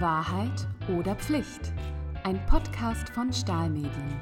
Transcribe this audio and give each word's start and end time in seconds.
Wahrheit 0.00 0.66
oder 0.98 1.14
Pflicht? 1.14 1.72
Ein 2.24 2.44
Podcast 2.46 3.08
von 3.10 3.32
Stahlmedien. 3.32 4.20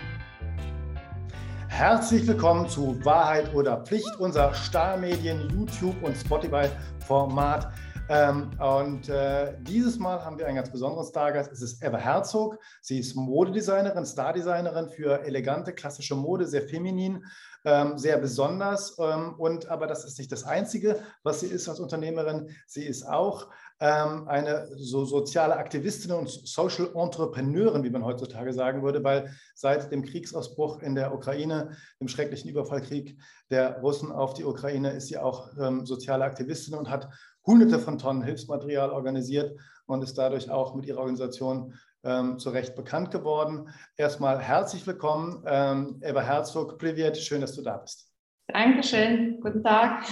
Herzlich 1.67 2.27
willkommen 2.29 2.69
zu 2.69 3.05
Wahrheit 3.05 3.53
oder 3.55 3.85
Pflicht, 3.85 4.21
unser 4.21 4.55
Stahlmedien, 4.55 5.49
YouTube 5.51 6.01
und 6.05 6.17
Spotify-Format. 6.17 7.73
Ähm, 8.09 8.51
und 8.61 9.09
äh, 9.09 9.57
dieses 9.63 9.99
Mal 9.99 10.25
haben 10.25 10.39
wir 10.39 10.47
einen 10.47 10.57
ganz 10.57 10.71
besonderen 10.71 11.07
Stargast. 11.07 11.51
Es 11.51 11.63
ist 11.63 11.83
Eva 11.83 11.97
Herzog. 11.97 12.59
Sie 12.81 12.99
ist 12.99 13.17
Modedesignerin, 13.17 14.05
Stardesignerin 14.05 14.91
für 14.91 15.25
elegante 15.25 15.73
klassische 15.73 16.15
Mode, 16.15 16.47
sehr 16.47 16.63
feminin, 16.63 17.25
ähm, 17.65 17.97
sehr 17.97 18.19
besonders. 18.19 18.97
Ähm, 18.99 19.35
und 19.39 19.69
aber 19.69 19.87
das 19.87 20.05
ist 20.05 20.19
nicht 20.19 20.31
das 20.31 20.45
Einzige, 20.45 21.01
was 21.23 21.41
sie 21.41 21.47
ist 21.47 21.69
als 21.69 21.81
Unternehmerin. 21.81 22.51
Sie 22.67 22.85
ist 22.85 23.09
auch 23.09 23.49
eine 23.87 24.69
so 24.77 25.05
soziale 25.05 25.57
Aktivistin 25.57 26.13
und 26.13 26.29
Social 26.29 26.91
Entrepreneurin, 26.95 27.85
wie 27.85 27.91
man 27.91 28.05
heutzutage 28.05 28.53
sagen 28.53 28.83
würde, 28.83 29.03
weil 29.05 29.31
seit 29.55 29.91
dem 29.93 30.03
Kriegsausbruch 30.03 30.81
in 30.81 30.95
der 30.95 31.15
Ukraine, 31.15 31.77
dem 32.01 32.09
schrecklichen 32.09 32.51
Überfallkrieg 32.51 33.19
der 33.51 33.81
Russen 33.81 34.13
auf 34.13 34.35
die 34.35 34.45
Ukraine, 34.45 34.93
ist 34.93 35.09
sie 35.09 35.19
auch 35.19 35.51
ähm, 35.59 35.87
soziale 35.87 36.25
Aktivistin 36.25 36.75
und 36.75 36.91
hat 36.91 37.09
Hunderte 37.47 37.79
von 37.79 37.99
Tonnen 37.99 38.23
Hilfsmaterial 38.23 38.91
organisiert 38.91 39.59
und 39.87 40.03
ist 40.03 40.17
dadurch 40.17 40.51
auch 40.51 40.75
mit 40.75 40.87
ihrer 40.87 41.01
Organisation 41.01 41.75
ähm, 42.05 42.39
zu 42.39 42.51
Recht 42.51 42.75
bekannt 42.75 43.11
geworden. 43.11 43.69
Erstmal 43.97 44.39
herzlich 44.39 44.87
willkommen, 44.87 45.43
ähm, 45.47 46.01
Eva 46.03 46.21
Herzog, 46.21 46.79
Privet, 46.79 47.17
schön, 47.17 47.41
dass 47.41 47.55
du 47.55 47.63
da 47.63 47.79
bist. 47.79 48.11
Dankeschön, 48.49 49.41
guten 49.41 49.63
Tag. 49.63 50.05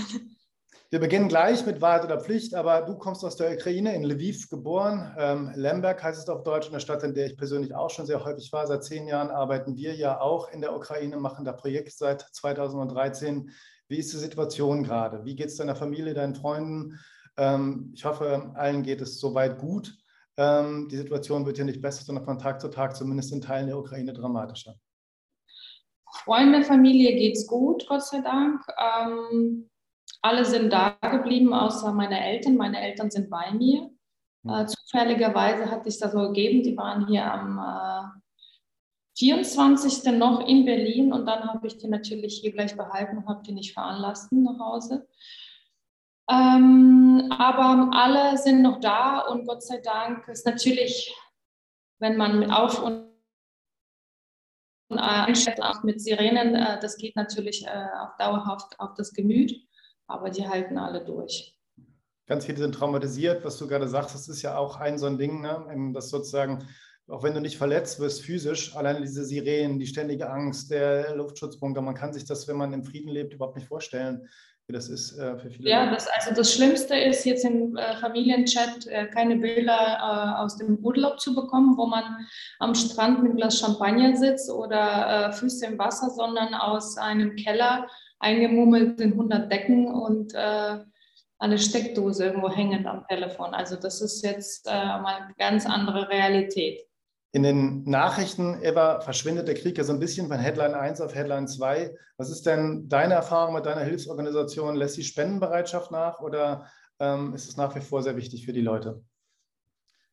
Wir 0.92 1.00
beginnen 1.00 1.28
gleich 1.28 1.64
mit 1.64 1.80
Wahrheit 1.80 2.04
oder 2.04 2.20
Pflicht, 2.20 2.54
aber 2.54 2.82
du 2.82 2.94
kommst 2.98 3.24
aus 3.24 3.36
der 3.36 3.54
Ukraine, 3.54 3.94
in 3.94 4.04
Lviv 4.04 4.50
geboren. 4.50 5.16
Ähm, 5.16 5.50
Lemberg 5.54 6.02
heißt 6.02 6.20
es 6.20 6.28
auf 6.28 6.42
Deutsch, 6.42 6.68
eine 6.68 6.80
Stadt, 6.80 7.02
in 7.02 7.14
der 7.14 7.24
ich 7.24 7.38
persönlich 7.38 7.74
auch 7.74 7.88
schon 7.88 8.04
sehr 8.04 8.22
häufig 8.22 8.52
war. 8.52 8.66
Seit 8.66 8.84
zehn 8.84 9.06
Jahren 9.06 9.30
arbeiten 9.30 9.74
wir 9.74 9.94
ja 9.94 10.20
auch 10.20 10.50
in 10.50 10.60
der 10.60 10.76
Ukraine, 10.76 11.16
machen 11.16 11.46
da 11.46 11.52
Projekt 11.52 11.92
seit 11.92 12.20
2013. 12.20 13.50
Wie 13.88 13.96
ist 13.96 14.12
die 14.12 14.18
Situation 14.18 14.84
gerade? 14.84 15.24
Wie 15.24 15.34
geht 15.34 15.46
es 15.46 15.56
deiner 15.56 15.76
Familie, 15.76 16.12
deinen 16.12 16.34
Freunden? 16.34 17.00
Ähm, 17.38 17.90
ich 17.94 18.04
hoffe, 18.04 18.52
allen 18.54 18.82
geht 18.82 19.00
es 19.00 19.18
soweit 19.18 19.60
gut. 19.60 19.96
Ähm, 20.36 20.88
die 20.90 20.98
Situation 20.98 21.46
wird 21.46 21.56
ja 21.56 21.64
nicht 21.64 21.80
besser, 21.80 22.04
sondern 22.04 22.26
von 22.26 22.38
Tag 22.38 22.60
zu 22.60 22.68
Tag, 22.68 22.96
zumindest 22.96 23.32
in 23.32 23.40
Teilen 23.40 23.68
der 23.68 23.78
Ukraine, 23.78 24.12
dramatischer. 24.12 24.74
Freunde, 26.12 26.62
Familie 26.64 27.14
geht 27.14 27.38
es 27.38 27.46
gut, 27.46 27.86
Gott 27.88 28.04
sei 28.04 28.20
Dank. 28.20 28.60
Ähm, 28.78 29.70
alle 30.22 30.44
sind 30.44 30.72
da 30.72 30.96
geblieben, 31.02 31.52
außer 31.52 31.92
meine 31.92 32.24
Eltern. 32.24 32.56
Meine 32.56 32.80
Eltern 32.80 33.10
sind 33.10 33.28
bei 33.28 33.50
mir. 33.52 33.90
Hm. 34.44 34.50
Äh, 34.50 34.66
zufälligerweise 34.66 35.70
hat 35.70 35.84
sich 35.84 35.98
das 35.98 36.12
so 36.12 36.28
gegeben. 36.28 36.62
Die 36.62 36.76
waren 36.76 37.06
hier 37.06 37.30
am 37.30 37.58
äh, 37.58 38.22
24. 39.18 40.12
noch 40.14 40.46
in 40.46 40.64
Berlin 40.64 41.12
und 41.12 41.26
dann 41.26 41.44
habe 41.44 41.66
ich 41.66 41.76
die 41.76 41.88
natürlich 41.88 42.38
hier 42.40 42.52
gleich 42.52 42.76
behalten 42.76 43.18
und 43.18 43.28
habe 43.28 43.42
die 43.42 43.52
nicht 43.52 43.74
veranlassen 43.74 44.42
nach 44.42 44.58
Hause. 44.58 45.06
Ähm, 46.30 47.26
aber 47.30 47.90
alle 47.92 48.38
sind 48.38 48.62
noch 48.62 48.80
da 48.80 49.20
und 49.20 49.46
Gott 49.46 49.62
sei 49.62 49.78
Dank 49.78 50.28
ist 50.28 50.46
natürlich, 50.46 51.14
wenn 51.98 52.16
man 52.16 52.50
auf 52.50 52.82
und 52.82 53.12
einstellt, 54.90 55.62
auch 55.62 55.82
mit 55.82 56.00
Sirenen, 56.00 56.54
äh, 56.54 56.78
das 56.80 56.96
geht 56.96 57.16
natürlich 57.16 57.66
äh, 57.66 57.86
auch 58.00 58.16
dauerhaft 58.18 58.78
auf 58.78 58.94
das 58.94 59.12
Gemüt, 59.12 59.54
aber 60.12 60.30
die 60.30 60.46
halten 60.46 60.78
alle 60.78 61.04
durch. 61.04 61.58
Ganz 62.26 62.46
viele 62.46 62.58
sind 62.58 62.74
traumatisiert, 62.74 63.44
was 63.44 63.58
du 63.58 63.66
gerade 63.66 63.88
sagst, 63.88 64.14
das 64.14 64.28
ist 64.28 64.42
ja 64.42 64.56
auch 64.56 64.78
ein 64.78 64.98
so 64.98 65.06
ein 65.06 65.18
Ding, 65.18 65.40
ne? 65.40 65.92
das 65.92 66.10
sozusagen 66.10 66.64
auch 67.08 67.22
wenn 67.24 67.34
du 67.34 67.40
nicht 67.40 67.58
verletzt 67.58 67.98
wirst 68.00 68.22
physisch, 68.22 68.74
alleine 68.76 69.00
diese 69.00 69.24
Sirenen, 69.24 69.78
die 69.78 69.86
ständige 69.86 70.30
Angst, 70.30 70.70
der 70.70 71.16
Luftschutzbunker, 71.16 71.82
man 71.82 71.96
kann 71.96 72.12
sich 72.12 72.24
das, 72.24 72.46
wenn 72.46 72.56
man 72.56 72.72
im 72.72 72.84
Frieden 72.84 73.10
lebt, 73.10 73.34
überhaupt 73.34 73.56
nicht 73.56 73.68
vorstellen 73.68 74.28
wie 74.66 74.72
das 74.72 74.88
ist 74.88 75.18
äh, 75.18 75.36
für 75.38 75.50
viele. 75.50 75.70
Ja, 75.70 75.90
das, 75.90 76.06
also 76.08 76.34
das 76.34 76.54
Schlimmste 76.54 76.96
ist 76.96 77.24
jetzt 77.24 77.44
im 77.44 77.76
äh, 77.76 77.96
Familienchat 77.96 78.86
äh, 78.86 79.06
keine 79.08 79.36
Bilder 79.36 79.72
äh, 79.72 80.40
aus 80.40 80.56
dem 80.56 80.78
Urlaub 80.78 81.20
zu 81.20 81.34
bekommen, 81.34 81.76
wo 81.76 81.86
man 81.86 82.04
am 82.58 82.74
Strand 82.74 83.22
mit 83.22 83.30
einem 83.30 83.36
Glas 83.36 83.58
Champagner 83.58 84.16
sitzt 84.16 84.50
oder 84.50 85.28
äh, 85.28 85.32
Füße 85.32 85.66
im 85.66 85.78
Wasser, 85.78 86.10
sondern 86.10 86.54
aus 86.54 86.96
einem 86.96 87.34
Keller 87.36 87.88
eingemummelt 88.22 89.00
in 89.00 89.12
100 89.12 89.50
Decken 89.50 89.88
und 89.88 90.34
äh, 90.34 90.78
eine 91.38 91.58
Steckdose 91.58 92.24
irgendwo 92.24 92.50
hängend 92.50 92.86
am 92.86 93.04
Telefon. 93.08 93.52
Also 93.52 93.76
das 93.76 94.00
ist 94.00 94.22
jetzt 94.22 94.66
mal 94.66 95.04
eine 95.04 95.34
ganz 95.36 95.66
andere 95.66 96.08
Realität. 96.08 96.86
In 97.34 97.42
den 97.42 97.82
Nachrichten, 97.84 98.62
Eva, 98.62 99.00
verschwindet 99.00 99.48
der 99.48 99.54
Krieg 99.54 99.78
ja 99.78 99.84
so 99.84 99.92
ein 99.94 99.98
bisschen 99.98 100.28
von 100.28 100.38
Headline 100.38 100.74
1 100.74 101.00
auf 101.00 101.14
Headline 101.14 101.48
2. 101.48 101.94
Was 102.18 102.30
ist 102.30 102.44
denn 102.44 102.90
deine 102.90 103.14
Erfahrung 103.14 103.54
mit 103.54 103.64
deiner 103.64 103.80
Hilfsorganisation? 103.80 104.76
Lässt 104.76 104.98
die 104.98 105.02
Spendenbereitschaft 105.02 105.90
nach 105.90 106.20
oder 106.20 106.66
ähm, 107.00 107.32
ist 107.34 107.48
es 107.48 107.56
nach 107.56 107.74
wie 107.74 107.80
vor 107.80 108.02
sehr 108.02 108.16
wichtig 108.16 108.44
für 108.44 108.52
die 108.52 108.60
Leute? 108.60 109.02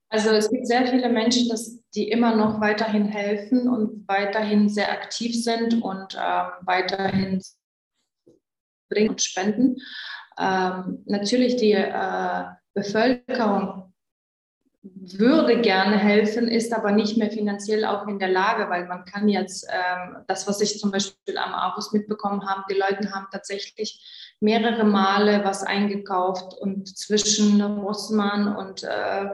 Also 0.07 0.29
es 0.29 0.49
gibt 0.49 0.65
sehr 0.65 0.87
viele 0.87 1.09
Menschen, 1.09 1.49
das, 1.49 1.79
die 1.93 2.09
immer 2.09 2.35
noch 2.35 2.61
weiterhin 2.61 3.05
helfen 3.05 3.67
und 3.67 4.07
weiterhin 4.07 4.69
sehr 4.69 4.89
aktiv 4.89 5.43
sind 5.43 5.83
und 5.83 6.17
ähm, 6.17 6.47
weiterhin 6.61 7.41
bringen 8.89 9.11
und 9.11 9.21
spenden. 9.21 9.77
Ähm, 10.39 11.03
natürlich 11.05 11.57
die 11.57 11.73
äh, 11.73 12.43
Bevölkerung 12.73 13.89
würde 14.81 15.59
gerne 15.59 15.97
helfen, 15.97 16.47
ist 16.47 16.73
aber 16.73 16.91
nicht 16.91 17.17
mehr 17.17 17.29
finanziell 17.29 17.83
auch 17.83 18.07
in 18.07 18.17
der 18.17 18.29
Lage, 18.29 18.69
weil 18.69 18.87
man 18.87 19.03
kann 19.03 19.27
jetzt, 19.27 19.67
ähm, 19.69 20.23
das, 20.27 20.47
was 20.47 20.61
ich 20.61 20.79
zum 20.79 20.91
Beispiel 20.91 21.37
am 21.37 21.53
August 21.53 21.93
mitbekommen 21.93 22.47
habe, 22.47 22.63
die 22.69 22.77
Leute 22.77 23.11
haben 23.11 23.27
tatsächlich 23.29 24.35
mehrere 24.39 24.85
Male 24.85 25.41
was 25.43 25.63
eingekauft 25.63 26.53
und 26.59 26.97
zwischen 26.97 27.61
Rossmann 27.61 28.55
und 28.55 28.83
äh, 28.83 29.27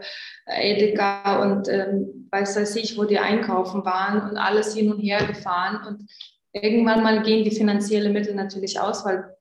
Edeka 0.47 1.43
und 1.43 1.67
ähm, 1.67 2.27
weiß 2.31 2.55
weiß 2.55 2.75
ich, 2.77 2.97
wo 2.97 3.03
die 3.03 3.19
einkaufen 3.19 3.85
waren 3.85 4.27
und 4.27 4.37
alles 4.37 4.73
hin 4.73 4.91
und 4.91 4.99
her 4.99 5.23
gefahren 5.25 5.85
und 5.85 6.09
irgendwann 6.53 7.03
mal 7.03 7.21
gehen 7.21 7.43
die 7.43 7.55
finanziellen 7.55 8.13
Mittel 8.13 8.33
natürlich 8.33 8.79
aus, 8.79 9.05
weil 9.05 9.35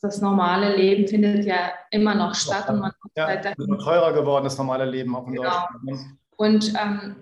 das 0.00 0.20
normale 0.20 0.76
Leben 0.76 1.08
findet 1.08 1.44
ja 1.44 1.72
immer 1.90 2.14
noch 2.14 2.34
statt. 2.34 2.68
Und 2.68 2.80
man 2.80 2.92
ja, 3.16 3.28
es 3.30 3.46
ist 3.46 3.84
teurer 3.84 4.12
geworden, 4.12 4.44
das 4.44 4.58
normale 4.58 4.84
Leben 4.84 5.14
auch 5.16 5.26
in 5.26 5.34
genau. 5.34 5.66
Deutschland. 5.84 6.18
Und 6.36 6.72
ähm, 6.80 7.16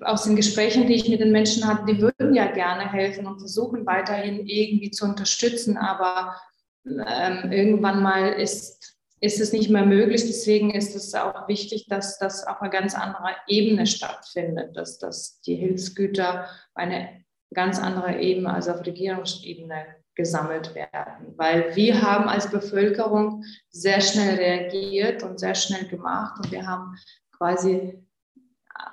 aus 0.00 0.24
den 0.24 0.36
Gesprächen, 0.36 0.86
die 0.86 0.94
ich 0.94 1.08
mit 1.08 1.20
den 1.20 1.32
Menschen 1.32 1.66
hatte, 1.66 1.84
die 1.84 2.00
würden 2.00 2.34
ja 2.34 2.50
gerne 2.50 2.90
helfen 2.90 3.26
und 3.26 3.38
versuchen 3.38 3.86
weiterhin 3.86 4.46
irgendwie 4.46 4.90
zu 4.90 5.04
unterstützen, 5.04 5.76
aber 5.76 6.36
ähm, 6.86 7.52
irgendwann 7.52 8.02
mal 8.02 8.32
ist, 8.32 8.96
ist 9.20 9.40
es 9.40 9.52
nicht 9.52 9.70
mehr 9.70 9.84
möglich. 9.84 10.24
Deswegen 10.26 10.72
ist 10.72 10.96
es 10.96 11.14
auch 11.14 11.48
wichtig, 11.48 11.86
dass 11.88 12.18
das 12.18 12.46
auf 12.46 12.60
einer 12.60 12.70
ganz 12.70 12.94
anderen 12.94 13.34
Ebene 13.46 13.86
stattfindet, 13.86 14.76
dass, 14.76 14.98
dass 14.98 15.40
die 15.42 15.56
Hilfsgüter 15.56 16.44
auf 16.44 16.48
eine 16.74 17.24
ganz 17.54 17.78
andere 17.78 18.20
Ebene, 18.20 18.52
also 18.52 18.72
auf 18.72 18.84
Regierungsebene 18.84 19.86
gesammelt 20.16 20.74
werden, 20.74 21.34
weil 21.36 21.76
wir 21.76 22.02
haben 22.02 22.28
als 22.28 22.50
Bevölkerung 22.50 23.44
sehr 23.70 24.00
schnell 24.00 24.36
reagiert 24.36 25.22
und 25.22 25.38
sehr 25.38 25.54
schnell 25.54 25.86
gemacht 25.86 26.38
und 26.38 26.50
wir 26.50 26.66
haben 26.66 26.96
quasi 27.36 28.02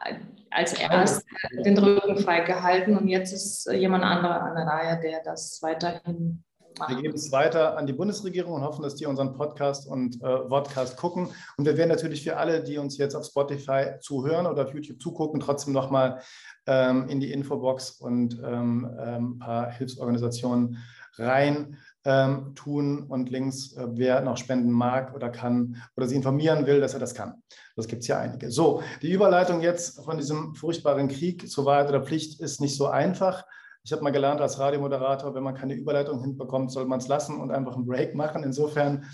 äh, 0.05 0.15
als 0.51 0.73
erst 0.73 1.25
den 1.65 1.77
Rücken 1.77 2.17
frei 2.17 2.41
gehalten 2.41 2.95
und 2.97 3.07
jetzt 3.07 3.33
ist 3.33 3.71
jemand 3.71 4.03
anderer 4.03 4.41
an 4.43 4.55
der 4.55 4.67
Reihe, 4.67 4.99
der 5.01 5.23
das 5.23 5.59
weiterhin 5.63 6.43
macht. 6.77 6.89
Wir 6.89 7.01
geben 7.01 7.15
es 7.15 7.31
weiter 7.31 7.77
an 7.77 7.87
die 7.87 7.93
Bundesregierung 7.93 8.53
und 8.53 8.63
hoffen, 8.63 8.83
dass 8.83 8.95
die 8.95 9.05
unseren 9.05 9.33
Podcast 9.33 9.87
und 9.87 10.21
äh, 10.21 10.37
Podcast 10.39 10.97
gucken. 10.97 11.29
Und 11.57 11.65
wir 11.65 11.77
werden 11.77 11.89
natürlich 11.89 12.23
für 12.23 12.37
alle, 12.37 12.63
die 12.63 12.77
uns 12.77 12.97
jetzt 12.97 13.15
auf 13.15 13.25
Spotify 13.25 13.93
zuhören 13.99 14.45
oder 14.45 14.63
auf 14.63 14.73
YouTube 14.73 15.01
zugucken, 15.01 15.39
trotzdem 15.39 15.73
nochmal 15.73 16.21
ähm, 16.67 17.07
in 17.09 17.19
die 17.19 17.31
Infobox 17.31 17.91
und 17.91 18.39
ähm, 18.43 18.89
ähm, 18.99 19.33
ein 19.33 19.39
paar 19.39 19.71
Hilfsorganisationen 19.71 20.77
rein 21.17 21.77
ähm, 22.05 22.53
tun 22.55 23.03
und 23.03 23.29
links, 23.29 23.73
äh, 23.73 23.87
wer 23.91 24.21
noch 24.21 24.37
spenden 24.37 24.71
mag 24.71 25.13
oder 25.13 25.29
kann 25.29 25.81
oder 25.95 26.07
sie 26.07 26.15
informieren 26.15 26.65
will, 26.65 26.81
dass 26.81 26.93
er 26.93 26.99
das 26.99 27.13
kann. 27.13 27.41
Das 27.75 27.87
gibt 27.87 28.01
es 28.01 28.07
ja 28.07 28.19
einige. 28.19 28.51
So, 28.51 28.83
die 29.01 29.11
Überleitung 29.11 29.61
jetzt 29.61 30.03
von 30.03 30.17
diesem 30.17 30.55
furchtbaren 30.55 31.07
Krieg 31.07 31.49
zur 31.49 31.65
Wahrheit 31.65 31.89
oder 31.89 32.03
Pflicht 32.03 32.39
ist 32.41 32.61
nicht 32.61 32.75
so 32.75 32.87
einfach. 32.87 33.45
Ich 33.83 33.91
habe 33.91 34.03
mal 34.03 34.11
gelernt 34.11 34.41
als 34.41 34.59
Radiomoderator, 34.59 35.35
wenn 35.35 35.43
man 35.43 35.55
keine 35.55 35.73
Überleitung 35.73 36.21
hinbekommt, 36.21 36.71
soll 36.71 36.85
man 36.85 36.99
es 36.99 37.07
lassen 37.07 37.39
und 37.39 37.51
einfach 37.51 37.75
einen 37.75 37.85
Break 37.85 38.15
machen. 38.15 38.43
Insofern 38.43 39.05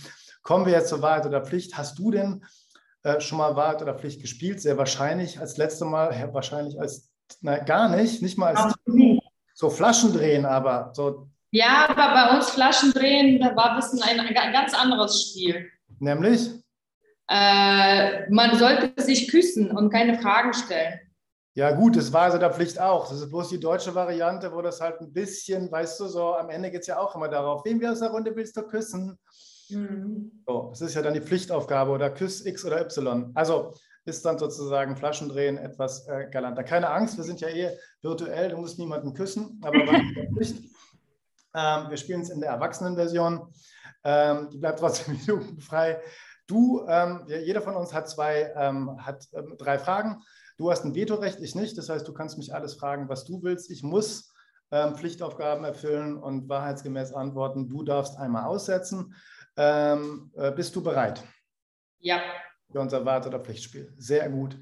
kommen 0.44 0.66
wir 0.66 0.74
jetzt 0.74 0.90
zur 0.90 1.01
Wahrheit 1.01 1.25
oder 1.25 1.44
Pflicht. 1.44 1.78
Hast 1.78 1.98
du 2.00 2.12
denn 2.12 2.44
äh, 3.04 3.19
schon 3.19 3.38
mal 3.38 3.56
Wahrheit 3.56 3.81
oder 3.81 3.96
Pflicht 3.96 4.22
gespielt? 4.22 4.62
Sehr 4.62 4.78
wahrscheinlich 4.78 5.40
als 5.40 5.57
letzte 5.57 5.86
Mal, 5.86 6.30
wahrscheinlich 6.34 6.80
als, 6.80 7.12
na, 7.42 7.57
gar 7.60 7.96
nicht, 7.96 8.22
nicht 8.22 8.38
mal 8.38 8.56
als 8.56 8.75
so 9.54 9.69
Flaschen 9.69 10.13
drehen, 10.13 10.46
aber 10.46 10.92
so 10.94 11.30
ja, 11.51 11.88
aber 11.90 12.13
bei 12.13 12.36
uns 12.36 12.50
Flaschen 12.51 12.92
drehen, 12.92 13.40
da 13.40 13.56
war 13.56 13.72
ein 13.72 13.75
bisschen 13.78 14.01
ein, 14.01 14.19
ein 14.19 14.54
ganz 14.54 14.74
anderes 14.74 15.22
Spiel. 15.22 15.69
Nämlich? 16.00 16.50
Äh, 17.30 18.30
man 18.30 18.57
sollte 18.57 19.01
sich 19.01 19.30
küssen 19.30 19.72
und 19.72 19.92
keine 19.92 20.19
Fragen 20.19 20.54
stellen. 20.54 21.00
Ja, 21.56 21.72
gut, 21.72 21.96
das 21.96 22.13
war 22.13 22.22
also 22.22 22.38
der 22.38 22.54
Pflicht 22.54 22.80
auch. 22.80 23.10
Das 23.10 23.19
ist 23.19 23.30
bloß 23.30 23.50
die 23.50 23.60
deutsche 23.60 23.94
Variante, 23.94 24.51
wo 24.54 24.62
das 24.62 24.80
halt 24.80 25.01
ein 25.01 25.12
bisschen, 25.12 25.72
weißt 25.72 26.00
du, 26.00 26.07
so 26.07 26.34
am 26.36 26.50
Ende 26.50 26.72
geht 26.72 26.81
es 26.81 26.88
ja 26.88 27.00
auch 27.00 27.16
immer 27.16 27.28
darauf, 27.28 27.66
wen 27.66 27.81
wir 27.81 27.92
aus 27.92 28.00
der 28.00 28.12
Runde 28.12 28.36
willst 28.36 28.56
du 28.56 28.62
küssen? 28.63 29.19
Mhm. 29.69 30.44
So, 30.48 30.69
das 30.69 30.81
ist 30.81 30.96
ja 30.96 31.01
dann 31.01 31.13
die 31.13 31.22
Pflichtaufgabe 31.22 31.92
oder 31.92 32.10
Küss 32.12 32.46
X 32.46 32.66
oder 32.66 32.81
Y. 32.81 33.31
Also 33.36 33.74
ist 34.06 34.25
dann 34.25 34.40
sozusagen 34.40 34.96
Flaschendrehen 34.96 35.57
etwas 35.57 36.07
äh, 36.07 36.28
galanter. 36.31 36.63
Keine 36.63 36.90
Angst, 36.90 37.18
wir 37.18 37.24
sind 37.24 37.42
ja 37.42 37.50
eh 37.50 37.78
virtuell, 38.01 38.50
du 38.50 38.57
musst 38.57 38.80
niemanden 38.80 39.13
küssen, 39.13 39.60
aber 39.63 39.80
Pflicht. 40.34 40.63
Ähm, 41.54 41.90
wir 41.90 41.98
spielen 41.98 42.22
es 42.22 42.30
in 42.30 42.42
der 42.42 42.51
Erwachsenenversion. 42.51 43.51
Ähm, 44.04 44.50
die 44.51 44.57
bleibt 44.57 44.80
trotzdem 44.80 45.18
minutenfrei. 45.28 46.01
Du, 46.48 46.86
ähm, 46.88 47.25
jeder 47.28 47.62
von 47.62 47.75
uns 47.75 47.94
hat 47.94 48.10
zwei, 48.10 48.51
ähm, 48.56 49.06
hat 49.06 49.28
ähm, 49.34 49.56
drei 49.57 49.78
Fragen. 49.78 50.22
Du 50.57 50.72
hast 50.72 50.84
ein 50.84 50.96
Vetorecht, 50.96 51.40
ich 51.42 51.56
nicht. 51.56 51.78
Das 51.78 51.90
heißt, 51.90 52.07
du 52.07 52.13
kannst 52.13 52.38
mich 52.38 52.54
alles 52.54 52.75
fragen, 52.75 53.07
was 53.07 53.25
du 53.25 53.42
willst. 53.44 53.69
Ich 53.69 53.84
muss 53.84 54.34
ähm, 54.72 54.96
Pflichtaufgaben 54.96 55.63
erfüllen 55.63 56.18
und 56.18 56.50
wahrheitsgemäß 56.50 57.13
antworten. 57.13 57.69
Du 57.69 57.84
darfst 57.84 58.18
einmal 58.18 58.46
aussetzen. 58.46 59.16
Äh, 59.56 59.98
bist 60.56 60.75
du 60.75 60.81
bereit? 60.81 61.24
Ja. 62.00 62.22
Für 62.72 62.80
unser 62.80 63.06
Wart- 63.06 63.28
oder 63.28 63.40
Pflichtspiel. 63.40 63.94
Sehr 63.98 64.30
gut. 64.30 64.57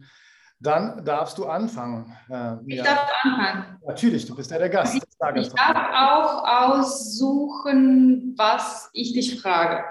Dann 0.60 1.06
darfst 1.06 1.38
du 1.38 1.46
anfangen. 1.46 2.16
Äh, 2.30 2.56
ich 2.66 2.82
darf 2.82 3.12
anfangen. 3.22 3.78
Natürlich, 3.86 4.26
du 4.26 4.36
bist 4.36 4.50
ja 4.50 4.58
der 4.58 4.70
Gast. 4.70 5.07
Ich, 5.36 5.48
ich 5.48 5.54
darf 5.54 5.78
auch 5.94 6.78
aussuchen, 6.78 8.36
was 8.38 8.90
ich 8.94 9.14
dich 9.14 9.42
frage. 9.42 9.84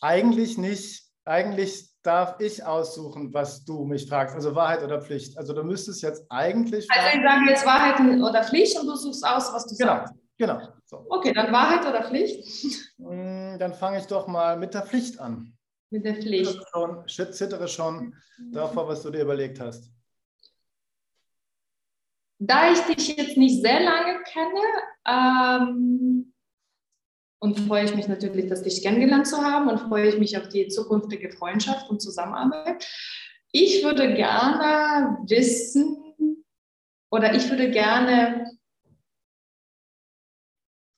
Eigentlich 0.00 0.58
nicht 0.58 1.10
eigentlich 1.30 1.90
darf 2.02 2.40
ich 2.40 2.64
aussuchen, 2.64 3.32
was 3.32 3.64
du 3.64 3.84
mich 3.84 4.08
fragst, 4.08 4.34
also 4.34 4.54
Wahrheit 4.54 4.82
oder 4.82 5.00
Pflicht. 5.00 5.36
Also 5.36 5.52
du 5.52 5.62
müsstest 5.62 6.02
jetzt 6.02 6.24
eigentlich. 6.28 6.88
Also 6.90 7.08
ich 7.16 7.22
sage 7.22 7.50
jetzt 7.50 7.66
Wahrheit 7.66 8.00
oder 8.00 8.42
Pflicht 8.42 8.78
und 8.78 8.86
du 8.86 8.96
suchst 8.96 9.24
aus, 9.24 9.52
was 9.52 9.66
du 9.66 9.76
genau, 9.76 9.96
sagst. 9.98 10.14
Genau. 10.38 10.60
So. 10.86 11.06
Okay, 11.08 11.32
dann 11.32 11.52
Wahrheit 11.52 11.86
oder 11.86 12.02
Pflicht? 12.02 12.44
Mm, 12.98 13.58
dann 13.58 13.74
fange 13.74 13.98
ich 13.98 14.06
doch 14.06 14.26
mal 14.26 14.56
mit 14.56 14.74
der 14.74 14.82
Pflicht 14.82 15.20
an. 15.20 15.56
Mit 15.90 16.04
der 16.04 16.16
Pflicht. 16.16 16.58
Ich 17.06 17.30
zittere 17.32 17.68
schon 17.68 18.14
davor, 18.52 18.88
was 18.88 19.02
du 19.02 19.10
dir 19.10 19.22
überlegt 19.22 19.60
hast. 19.60 19.90
Da 22.42 22.72
ich 22.72 22.80
dich 22.80 23.16
jetzt 23.16 23.36
nicht 23.36 23.60
sehr 23.62 23.80
lange 23.80 24.22
kenne, 24.24 24.60
ähm, 25.06 26.32
und 27.40 27.58
freue 27.60 27.84
ich 27.84 27.94
mich 27.94 28.06
natürlich, 28.06 28.48
das 28.48 28.62
dich 28.62 28.82
kennengelernt 28.82 29.26
zu 29.26 29.38
haben 29.38 29.68
und 29.68 29.80
freue 29.80 30.08
ich 30.08 30.18
mich 30.18 30.36
auf 30.36 30.48
die 30.48 30.68
zukünftige 30.68 31.30
Freundschaft 31.30 31.88
und 31.88 32.00
Zusammenarbeit. 32.00 32.86
Ich 33.50 33.82
würde 33.82 34.14
gerne 34.14 35.18
wissen 35.26 36.44
oder 37.10 37.34
ich 37.34 37.48
würde 37.50 37.70
gerne. 37.70 38.50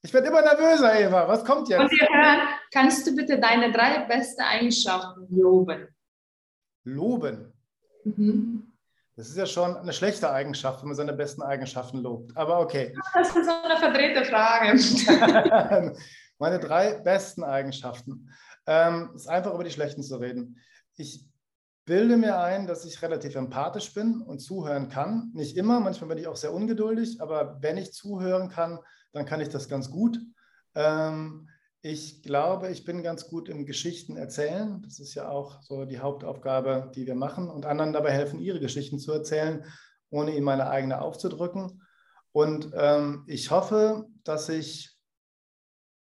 Ich 0.04 0.12
werde 0.12 0.28
immer 0.28 0.42
nervöser, 0.42 1.00
Eva. 1.00 1.28
Was 1.28 1.44
kommt 1.44 1.68
jetzt? 1.68 1.80
Und 1.80 1.92
hören, 1.92 2.48
kannst 2.72 3.06
du 3.06 3.14
bitte 3.14 3.38
deine 3.38 3.70
drei 3.70 4.04
besten 4.06 4.42
Eigenschaften 4.42 5.28
loben? 5.30 5.86
Loben? 6.84 7.52
Mhm. 8.04 8.71
Das 9.16 9.28
ist 9.28 9.36
ja 9.36 9.46
schon 9.46 9.76
eine 9.76 9.92
schlechte 9.92 10.30
Eigenschaft, 10.30 10.80
wenn 10.80 10.88
man 10.88 10.96
seine 10.96 11.12
besten 11.12 11.42
Eigenschaften 11.42 11.98
lobt. 11.98 12.36
Aber 12.36 12.60
okay. 12.60 12.94
Das 13.14 13.28
ist 13.28 13.44
so 13.44 13.52
eine 13.64 13.78
verdrehte 13.78 14.24
Frage. 14.24 15.94
Meine 16.38 16.58
drei 16.58 16.94
besten 16.94 17.44
Eigenschaften. 17.44 18.30
Ähm, 18.66 19.10
ist 19.14 19.28
einfach 19.28 19.54
über 19.54 19.64
die 19.64 19.70
schlechten 19.70 20.02
zu 20.02 20.16
reden. 20.16 20.58
Ich 20.96 21.26
bilde 21.84 22.16
mir 22.16 22.38
ein, 22.38 22.66
dass 22.66 22.84
ich 22.84 23.02
relativ 23.02 23.34
empathisch 23.34 23.92
bin 23.92 24.22
und 24.22 24.38
zuhören 24.38 24.88
kann. 24.88 25.30
Nicht 25.34 25.56
immer, 25.56 25.80
manchmal 25.80 26.08
bin 26.08 26.18
ich 26.18 26.28
auch 26.28 26.36
sehr 26.36 26.54
ungeduldig, 26.54 27.20
aber 27.20 27.58
wenn 27.60 27.76
ich 27.76 27.92
zuhören 27.92 28.48
kann, 28.48 28.78
dann 29.12 29.26
kann 29.26 29.40
ich 29.40 29.48
das 29.48 29.68
ganz 29.68 29.90
gut. 29.90 30.18
Ähm, 30.74 31.48
ich 31.82 32.22
glaube, 32.22 32.70
ich 32.70 32.84
bin 32.84 33.02
ganz 33.02 33.26
gut 33.26 33.48
im 33.48 33.66
Geschichten 33.66 34.16
erzählen. 34.16 34.80
Das 34.82 35.00
ist 35.00 35.14
ja 35.14 35.28
auch 35.28 35.62
so 35.62 35.84
die 35.84 35.98
Hauptaufgabe, 35.98 36.92
die 36.94 37.06
wir 37.06 37.16
machen 37.16 37.50
und 37.50 37.66
anderen 37.66 37.92
dabei 37.92 38.12
helfen, 38.12 38.38
ihre 38.38 38.60
Geschichten 38.60 39.00
zu 39.00 39.12
erzählen, 39.12 39.64
ohne 40.08 40.30
ihnen 40.30 40.44
meine 40.44 40.70
eigene 40.70 41.02
aufzudrücken. 41.02 41.82
Und 42.30 42.70
ähm, 42.76 43.24
ich 43.26 43.50
hoffe, 43.50 44.06
dass 44.22 44.48
ich 44.48 44.96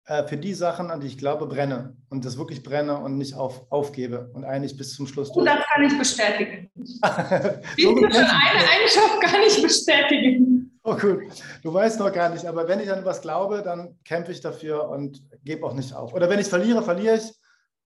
äh, 0.07 0.25
für 0.25 0.37
die 0.37 0.53
Sachen, 0.53 0.91
an 0.91 1.01
die 1.01 1.07
ich 1.07 1.17
glaube, 1.17 1.47
brenne 1.47 1.97
und 2.11 2.27
das 2.27 2.37
wirklich 2.37 2.63
brenne 2.63 2.99
und 2.99 3.17
nicht 3.17 3.35
auf, 3.35 3.65
aufgebe 3.73 4.31
und 4.35 4.45
eigentlich 4.45 4.77
bis 4.77 4.95
zum 4.95 5.07
Schluss 5.07 5.33
durch. 5.33 5.47
das 5.47 5.65
kann 5.65 5.83
ich 5.83 5.97
bestätigen. 5.99 6.71
so 6.75 7.97
schon 7.97 8.05
eine 8.05 8.69
Eigenschaft 8.69 9.21
kann 9.23 9.41
ich 9.47 9.63
bestätigen. 9.63 10.44
Oh 10.87 10.97
gut, 10.97 11.23
du 11.63 11.73
weißt 11.73 11.99
noch 11.99 12.13
gar 12.13 12.29
nicht, 12.29 12.45
aber 12.45 12.69
wenn 12.69 12.79
ich 12.79 12.93
an 12.93 13.07
was 13.07 13.23
glaube, 13.23 13.63
dann 13.63 13.99
kämpfe 14.05 14.33
ich 14.33 14.43
dafür 14.43 14.87
und 14.91 15.23
gebe 15.43 15.65
auch 15.67 15.73
nicht 15.73 15.95
auf. 15.95 16.13
Oder 16.13 16.29
wenn 16.29 16.39
ich 16.39 16.47
verliere, 16.47 16.83
verliere 16.83 17.17
ich, 17.17 17.33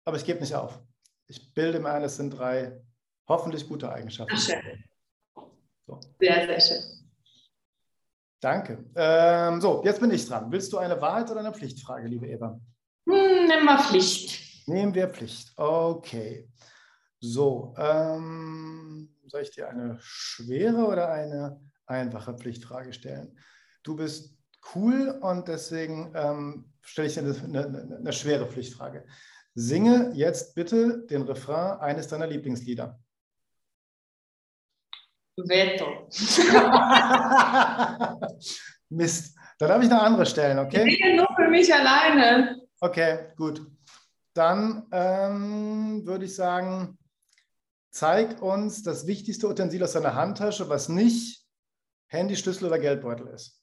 aber 0.04 0.16
ich 0.16 0.24
gebe 0.24 0.40
nicht 0.40 0.52
auf. 0.52 0.80
Ich 1.28 1.54
bilde 1.54 1.78
mir 1.78 1.90
ein, 1.90 2.02
es 2.02 2.16
sind 2.16 2.30
drei 2.30 2.80
hoffentlich 3.28 3.68
gute 3.68 3.92
Eigenschaften. 3.92 4.34
Ach, 4.36 4.40
schön. 4.40 4.84
So. 5.86 6.00
Sehr, 6.18 6.46
sehr 6.46 6.60
schön. 6.60 6.82
Danke. 8.40 8.84
Ähm, 8.96 9.60
so, 9.60 9.80
jetzt 9.84 10.00
bin 10.00 10.10
ich 10.10 10.26
dran. 10.26 10.50
Willst 10.50 10.72
du 10.72 10.78
eine 10.78 11.00
Wahrheit 11.00 11.30
oder 11.30 11.40
eine 11.40 11.52
Pflichtfrage, 11.52 12.08
liebe 12.08 12.26
Eva? 12.26 12.58
Hm, 13.08 13.46
nimm 13.46 13.64
mal 13.64 13.78
Pflicht. 13.78 14.66
Nehmen 14.66 14.92
wir 14.92 15.08
Pflicht. 15.08 15.52
Okay. 15.56 16.48
So, 17.20 17.74
ähm, 17.78 19.14
soll 19.26 19.42
ich 19.42 19.52
dir 19.52 19.68
eine 19.68 19.98
schwere 20.00 20.84
oder 20.84 21.10
eine 21.10 21.60
einfache 21.88 22.35
Pflichtfrage 22.35 22.93
stellen? 22.93 23.37
Du 23.82 23.96
bist 23.96 24.38
cool 24.75 25.19
und 25.23 25.49
deswegen 25.49 26.12
ähm, 26.14 26.73
stelle 26.82 27.08
ich 27.08 27.14
dir 27.14 27.20
eine, 27.20 27.35
eine, 27.44 27.96
eine 27.99 28.12
schwere 28.12 28.46
Pflichtfrage. 28.46 29.05
Singe 29.55 30.12
jetzt 30.14 30.55
bitte 30.55 31.06
den 31.06 31.23
Refrain 31.23 31.81
eines 31.81 32.08
deiner 32.08 32.26
Lieblingslieder. 32.26 32.99
Veto. 35.37 36.08
Mist. 38.88 39.37
Dann 39.58 39.70
habe 39.70 39.85
ich 39.85 39.90
noch 39.90 40.02
andere 40.02 40.26
Stellen, 40.26 40.58
okay? 40.58 40.88
Ich 40.88 40.99
sehe 40.99 41.17
nur 41.17 41.29
für 41.35 41.49
mich 41.49 41.73
alleine. 41.73 42.61
Okay, 42.81 43.32
gut. 43.37 43.67
Dann 44.35 44.87
ähm, 44.93 46.06
würde 46.06 46.26
ich 46.26 46.35
sagen, 46.35 46.99
zeig 47.90 48.40
uns 48.40 48.83
das 48.83 49.07
wichtigste 49.07 49.49
Utensil 49.49 49.83
aus 49.83 49.92
deiner 49.92 50.14
Handtasche, 50.14 50.68
was 50.68 50.88
nicht 50.88 51.45
Handy, 52.08 52.36
Schlüssel 52.36 52.66
oder 52.66 52.78
Geldbeutel 52.78 53.28
ist. 53.28 53.60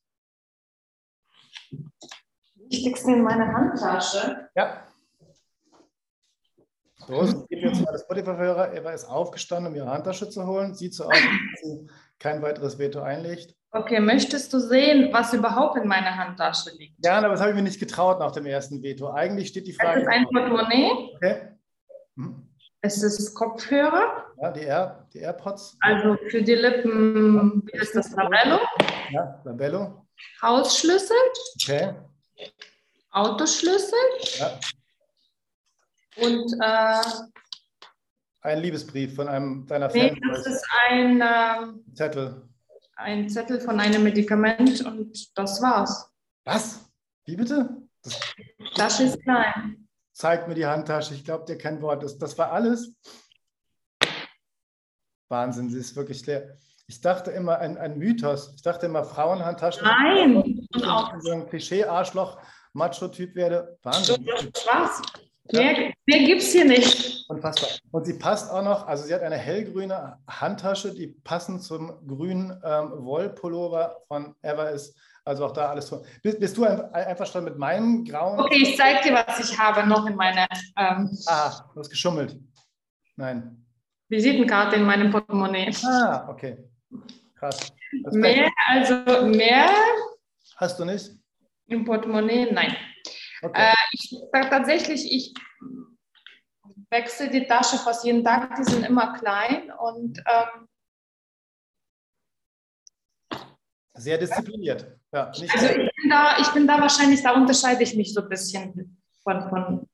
Wichtigste 2.56 3.12
in 3.12 3.24
meiner 3.24 3.52
Handtasche? 3.52 4.50
Ja. 4.56 4.88
So, 7.08 7.22
es 7.22 7.48
gibt 7.48 7.62
jetzt 7.62 7.88
alle 7.88 8.00
Spotify-Hörer. 8.00 8.74
Eva 8.74 8.92
ist 8.92 9.06
aufgestanden, 9.06 9.72
um 9.72 9.76
ihre 9.78 9.90
Handtasche 9.90 10.30
zu 10.30 10.46
holen. 10.46 10.74
Sieht 10.74 10.96
so 10.96 11.06
aus, 11.06 11.12
als 11.12 11.62
sie 11.62 11.88
kein 12.20 12.42
weiteres 12.42 12.80
Veto 12.80 13.02
einlegt. 13.02 13.56
Okay, 13.72 14.00
möchtest 14.00 14.54
du 14.54 14.60
sehen, 14.60 15.12
was 15.12 15.34
überhaupt 15.34 15.78
in 15.78 15.88
meiner 15.88 16.16
Handtasche 16.16 16.72
liegt? 16.78 17.06
Ja, 17.06 17.18
aber 17.18 17.30
das 17.30 17.42
habe 17.42 17.52
ich 17.52 17.56
mir 17.56 17.62
nicht 17.62 17.80
getraut 17.80 18.20
nach 18.20 18.32
dem 18.32 18.46
ersten 18.46 18.82
Veto. 18.82 19.12
Eigentlich 19.12 19.50
steht 19.50 19.68
die 19.68 19.74
Frage. 19.74 20.02
Es 20.02 20.04
ist 20.04 20.10
ein 20.10 20.26
Portemonnaie. 20.32 21.12
Okay. 21.16 21.58
Hm. 22.16 22.50
Es 22.82 23.04
ist 23.04 23.36
Kopfhörer. 23.36 24.25
Ja, 24.38 24.52
die, 24.52 24.62
Air, 24.62 25.08
die 25.14 25.20
AirPods. 25.20 25.78
Also 25.80 26.18
für 26.30 26.42
die 26.42 26.56
Lippen, 26.56 27.64
wie 27.66 27.78
ist 27.78 27.96
das? 27.96 28.12
Labello. 28.12 28.60
Ja, 29.12 29.42
Labello. 29.46 30.06
Hausschlüssel. 30.42 31.16
Okay. 31.62 31.94
Autoschlüssel. 33.12 33.98
Ja. 34.38 34.60
Und 36.18 36.54
äh, 36.62 37.02
ein 38.42 38.60
Liebesbrief 38.60 39.16
von 39.16 39.28
einem 39.28 39.66
deiner 39.66 39.92
nee, 39.92 40.10
Fans. 40.10 40.20
Das 40.32 40.46
ist 40.48 40.66
ein 40.90 41.22
äh, 41.22 41.94
Zettel. 41.94 42.48
Ein 42.98 43.30
Zettel 43.30 43.60
von 43.60 43.80
einem 43.80 44.04
Medikament 44.04 44.86
und 44.86 45.38
das 45.38 45.62
war's. 45.62 46.10
Was? 46.44 46.90
Wie 47.26 47.36
bitte? 47.36 47.70
Das, 48.04 48.20
das 48.76 49.00
ist 49.00 49.22
klein. 49.24 49.88
Zeig 50.14 50.48
mir 50.48 50.54
die 50.54 50.66
Handtasche, 50.66 51.14
ich 51.14 51.26
glaube 51.26 51.46
dir 51.46 51.58
kein 51.58 51.82
Wort. 51.82 52.04
Das, 52.04 52.18
das 52.18 52.38
war 52.38 52.52
alles. 52.52 52.94
Wahnsinn, 55.30 55.70
sie 55.70 55.80
ist 55.80 55.96
wirklich 55.96 56.26
leer. 56.26 56.58
Ich 56.88 57.02
dachte 57.02 57.32
immer, 57.32 57.58
ein, 57.60 57.78
ein 57.78 57.98
Mythos. 57.98 58.54
Ich 58.56 58.62
dachte 58.62 58.86
immer, 58.86 59.04
Frauenhandtaschen. 59.04 59.84
Nein. 59.84 60.36
Und 60.38 60.88
auch 60.88 61.14
so 61.20 61.32
ein 61.32 61.48
Klischee-Arschloch, 61.48 62.38
Macho-Typ 62.74 63.36
werde. 63.36 63.78
Wahnsinn. 63.82 64.26
Was? 64.26 65.02
Mehr, 65.52 65.94
mehr 66.06 66.20
gibt 66.26 66.42
es 66.42 66.52
hier 66.52 66.66
nicht. 66.66 67.26
Unfassbar. 67.30 67.70
Und 67.92 68.06
sie 68.06 68.14
passt 68.14 68.52
auch 68.52 68.64
noch, 68.64 68.88
also 68.88 69.04
sie 69.06 69.14
hat 69.14 69.22
eine 69.22 69.38
hellgrüne 69.38 70.18
Handtasche, 70.28 70.94
die 70.94 71.08
passend 71.24 71.64
zum 71.64 72.08
grünen 72.08 72.52
ähm, 72.64 72.92
Wollpullover 72.98 73.98
von 74.08 74.36
Ever 74.42 74.72
ist. 74.72 74.96
Also 75.24 75.46
auch 75.46 75.54
da 75.54 75.70
alles 75.70 75.88
so. 75.88 76.04
Bist, 76.22 76.40
bist 76.40 76.56
du 76.58 76.66
ein, 76.66 76.82
einverstanden 76.94 77.52
mit 77.52 77.60
meinem 77.60 78.06
grauen? 78.06 78.40
Okay, 78.40 78.62
ich 78.62 78.78
zeige 78.78 79.10
dir, 79.10 79.16
was 79.16 79.40
ich 79.40 79.58
habe 79.58 79.88
noch 79.88 80.06
in 80.06 80.16
meiner. 80.16 80.48
Ähm 80.78 81.18
ah, 81.26 81.52
du 81.74 81.80
hast 81.80 81.90
geschummelt. 81.90 82.40
Nein. 83.16 83.65
Visitenkarte 84.10 84.76
in 84.76 84.84
meinem 84.84 85.12
Portemonnaie. 85.12 85.72
Ah, 85.84 86.28
okay. 86.30 86.58
Krass. 87.36 87.74
Mehr, 88.12 88.52
also 88.68 89.26
mehr. 89.26 89.70
Hast 90.58 90.80
du 90.80 90.86
nicht? 90.86 91.12
Im 91.68 91.84
Portemonnaie, 91.84 92.52
nein. 92.52 92.76
Okay. 93.42 93.70
Äh, 93.70 93.74
ich 93.92 94.16
sage 94.32 94.50
tatsächlich, 94.50 95.12
ich 95.12 95.34
wechsle 96.90 97.30
die 97.30 97.46
Tasche 97.46 97.78
fast 97.78 98.06
jeden 98.06 98.24
Tag, 98.24 98.56
die 98.56 98.64
sind 98.64 98.86
immer 98.86 99.14
klein 99.14 99.72
und 99.72 100.22
ähm, 100.28 100.68
sehr 103.94 104.18
diszipliniert. 104.18 104.98
Ja, 105.12 105.28
also 105.28 105.46
ich 105.46 105.52
bin, 105.52 106.10
da, 106.10 106.38
ich 106.40 106.48
bin 106.50 106.68
da 106.68 106.80
wahrscheinlich, 106.80 107.24
da 107.24 107.34
unterscheide 107.34 107.84
ich 107.84 107.96
mich 107.96 108.14
so 108.14 108.22
ein 108.22 108.30
bisschen 108.30 109.02
von, 109.24 109.50
von 109.50 109.90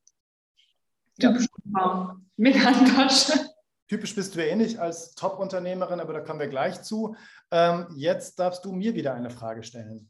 typischen 1.19 1.49
ja. 1.75 2.17
mit 2.35 2.65
Handtasche. 2.65 3.50
Typisch 3.91 4.15
bist 4.15 4.35
du 4.35 4.39
ähnlich 4.39 4.79
als 4.79 5.15
Top-Unternehmerin, 5.15 5.99
aber 5.99 6.13
da 6.13 6.21
kommen 6.21 6.39
wir 6.39 6.47
gleich 6.47 6.81
zu. 6.81 7.13
Ähm, 7.51 7.87
jetzt 7.97 8.39
darfst 8.39 8.63
du 8.63 8.71
mir 8.71 8.95
wieder 8.95 9.13
eine 9.13 9.29
Frage 9.29 9.63
stellen. 9.63 10.09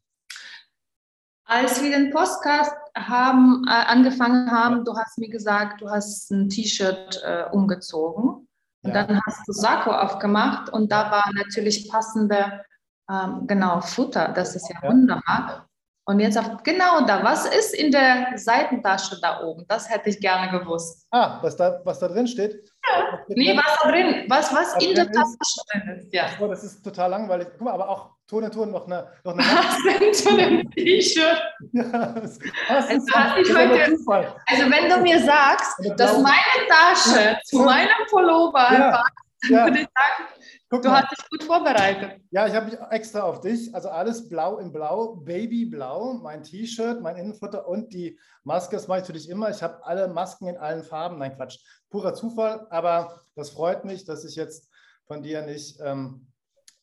Als 1.46 1.82
wir 1.82 1.90
den 1.90 2.12
Podcast 2.12 2.76
haben, 2.96 3.66
äh, 3.68 3.72
angefangen 3.72 4.52
haben, 4.52 4.86
du 4.86 4.96
hast 4.96 5.18
mir 5.18 5.30
gesagt, 5.30 5.82
du 5.82 5.90
hast 5.90 6.30
ein 6.30 6.48
T-Shirt 6.48 7.24
äh, 7.26 7.46
umgezogen. 7.52 8.48
Und 8.84 8.94
ja. 8.94 9.04
dann 9.04 9.20
hast 9.26 9.48
du 9.48 9.52
Sakko 9.52 9.90
aufgemacht 9.90 10.70
und 10.70 10.92
da 10.92 11.10
war 11.10 11.32
natürlich 11.34 11.90
passende, 11.90 12.64
ähm, 13.10 13.48
genau, 13.48 13.82
Futter. 13.82 14.28
Das 14.28 14.56
ist 14.56 14.70
ja, 14.70 14.76
ja. 14.80 14.90
wunderbar. 14.90 15.71
Und 16.12 16.20
jetzt 16.20 16.38
auf 16.38 16.62
genau 16.63 17.06
da, 17.06 17.24
was 17.24 17.46
ist 17.46 17.74
in 17.74 17.89
der 17.89 18.34
Seitentasche 18.36 19.18
da 19.22 19.39
oben? 19.44 19.63
Das 19.70 19.89
hätte 19.89 20.10
ich 20.10 20.20
gerne 20.20 20.60
gewusst. 20.60 21.08
Ah, 21.10 21.39
was 21.41 21.56
da, 21.56 21.80
was 21.86 22.00
da 22.00 22.10
drin 22.10 22.27
steht? 22.27 22.70
Ja. 22.86 23.20
Nee, 23.30 23.56
was 23.56 23.77
da 23.82 23.89
drin, 23.89 24.25
was, 24.27 24.53
was 24.53 24.75
in 24.84 24.94
der 24.94 25.10
Tasche 25.10 25.62
drin 25.72 26.00
ist. 26.00 26.13
Ja. 26.13 26.25
Oh, 26.41 26.48
das 26.48 26.65
ist 26.65 26.84
total 26.84 27.12
langweilig. 27.12 27.48
Guck 27.53 27.62
mal, 27.62 27.72
aber 27.72 27.88
auch 27.88 28.10
Ton 28.27 28.44
in 28.44 28.51
Ton 28.51 28.72
noch 28.72 28.88
eine. 28.88 29.08
Noch 29.24 29.32
eine 29.32 29.41
was 29.44 30.24
denn 30.25 30.60
ein 30.60 30.72
T-Shirt? 30.72 31.41
Ja, 31.72 31.82
das, 31.82 32.39
das 32.39 32.89
also, 32.89 32.94
ist, 32.94 33.15
das 33.15 34.08
heute, 34.08 34.34
also, 34.48 34.63
wenn 34.63 34.89
du 34.89 34.98
mir 34.98 35.24
sagst, 35.24 35.77
dass 35.96 36.18
meine 36.18 36.68
Tasche 36.68 37.38
zu 37.46 37.60
meinem 37.60 37.88
Pullover 38.10 38.68
ja. 38.74 38.91
passt, 38.91 39.50
ja. 39.50 39.63
würde 39.63 39.80
ich 39.80 39.88
sagen, 39.88 40.40
Guck 40.72 40.84
du 40.84 40.90
mal. 40.90 41.01
hast 41.01 41.12
dich 41.12 41.30
gut 41.30 41.44
vorbereitet. 41.44 42.22
Ja, 42.32 42.48
ich 42.48 42.56
habe 42.56 42.68
mich 42.68 42.80
extra 42.92 43.24
auf 43.24 43.42
dich, 43.42 43.75
also 43.75 43.90
alles 43.90 44.30
blau 44.30 44.58
in 44.58 44.72
blau, 44.72 45.16
Babyblau, 45.18 46.13
mein 46.13 46.44
T-Shirt, 46.44 47.01
mein 47.01 47.18
Innenfutter 47.18 47.68
und 47.68 47.94
die 47.94 48.18
Maske, 48.46 48.78
das 48.78 48.88
mache 48.88 49.01
ich 49.01 49.06
für 49.06 49.12
dich 49.12 49.30
immer. 49.30 49.50
Ich 49.50 49.62
habe 49.62 49.86
alle 49.86 50.08
Masken 50.08 50.48
in 50.48 50.58
allen 50.58 50.84
Farben. 50.84 51.18
Nein, 51.18 51.36
Quatsch, 51.36 51.60
purer 51.90 52.13
Zufall, 52.13 52.68
aber 52.70 53.22
das 53.36 53.50
freut 53.50 53.84
mich, 53.84 54.06
dass 54.06 54.24
ich 54.24 54.38
jetzt 54.38 54.72
von 55.08 55.22
dir 55.22 55.42
nicht 55.42 55.78
ähm, 55.84 56.32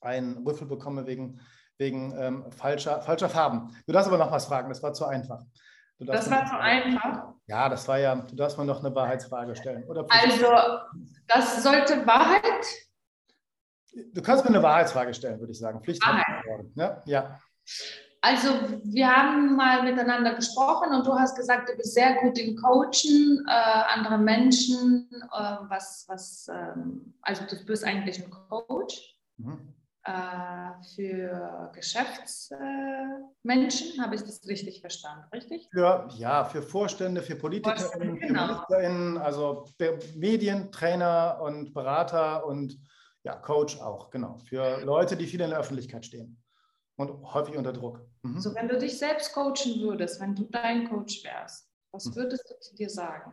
einen 0.02 0.46
Rüffel 0.46 0.66
bekomme 0.66 1.06
wegen, 1.06 1.40
wegen 1.78 2.14
ähm, 2.20 2.52
falscher, 2.52 3.00
falscher 3.00 3.30
Farben. 3.30 3.74
Du 3.86 3.94
darfst 3.94 4.08
aber 4.08 4.18
noch 4.18 4.30
was 4.30 4.44
fragen, 4.44 4.68
das 4.68 4.82
war 4.82 4.92
zu 4.92 5.06
einfach. 5.06 5.42
Das 5.98 6.30
war 6.30 6.44
zu 6.44 6.58
einfach? 6.58 7.32
Ja, 7.46 7.70
das 7.70 7.88
war 7.88 7.98
ja, 7.98 8.16
du 8.16 8.36
darfst 8.36 8.58
mir 8.58 8.66
noch 8.66 8.84
eine 8.84 8.94
Wahrheitsfrage 8.94 9.56
stellen. 9.56 9.84
also, 9.88 10.46
das 11.26 11.62
sollte 11.62 12.06
Wahrheit 12.06 12.66
Du 14.12 14.22
kannst 14.22 14.44
mir 14.44 14.50
eine 14.50 14.62
Wahrheitsfrage 14.62 15.14
stellen, 15.14 15.40
würde 15.40 15.52
ich 15.52 15.58
sagen. 15.58 15.82
Pflicht. 15.82 16.02
Ja, 16.74 17.02
ja. 17.06 17.40
Also 18.20 18.48
wir 18.82 19.08
haben 19.08 19.54
mal 19.54 19.84
miteinander 19.84 20.34
gesprochen 20.34 20.92
und 20.92 21.06
du 21.06 21.14
hast 21.14 21.36
gesagt, 21.36 21.68
du 21.68 21.76
bist 21.76 21.94
sehr 21.94 22.16
gut 22.16 22.36
im 22.38 22.56
Coachen, 22.56 23.46
äh, 23.48 23.84
andere 23.94 24.18
Menschen, 24.18 25.08
äh, 25.12 25.56
was, 25.68 26.04
was, 26.08 26.48
ähm, 26.52 27.14
also 27.22 27.44
du 27.48 27.64
bist 27.64 27.84
eigentlich 27.84 28.20
ein 28.20 28.28
Coach 28.30 29.16
mhm. 29.36 29.72
äh, 30.02 30.72
für 30.96 31.70
Geschäftsmenschen, 31.72 34.02
habe 34.02 34.16
ich 34.16 34.22
das 34.22 34.44
richtig 34.48 34.80
verstanden, 34.80 35.26
richtig? 35.32 35.68
Für, 35.70 36.08
ja, 36.16 36.44
für 36.44 36.62
Vorstände, 36.62 37.22
für 37.22 37.36
Politiker, 37.36 37.88
genau. 38.00 38.64
also 39.20 39.64
Medien, 40.16 40.72
Trainer 40.72 41.38
und 41.40 41.72
Berater 41.72 42.44
und 42.44 42.76
ja, 43.28 43.34
Coach 43.36 43.78
auch, 43.80 44.08
genau. 44.08 44.38
Für 44.38 44.80
Leute, 44.80 45.14
die 45.14 45.26
viel 45.26 45.42
in 45.42 45.50
der 45.50 45.58
Öffentlichkeit 45.58 46.06
stehen 46.06 46.42
und 46.96 47.10
häufig 47.34 47.58
unter 47.58 47.74
Druck. 47.74 48.00
Mhm. 48.22 48.40
So, 48.40 48.54
wenn 48.54 48.68
du 48.68 48.78
dich 48.78 48.98
selbst 48.98 49.34
coachen 49.34 49.82
würdest, 49.82 50.18
wenn 50.18 50.34
du 50.34 50.44
dein 50.44 50.88
Coach 50.88 51.22
wärst, 51.24 51.70
was 51.92 52.06
mhm. 52.06 52.16
würdest 52.16 52.50
du 52.50 52.58
zu 52.58 52.74
dir 52.74 52.88
sagen? 52.88 53.32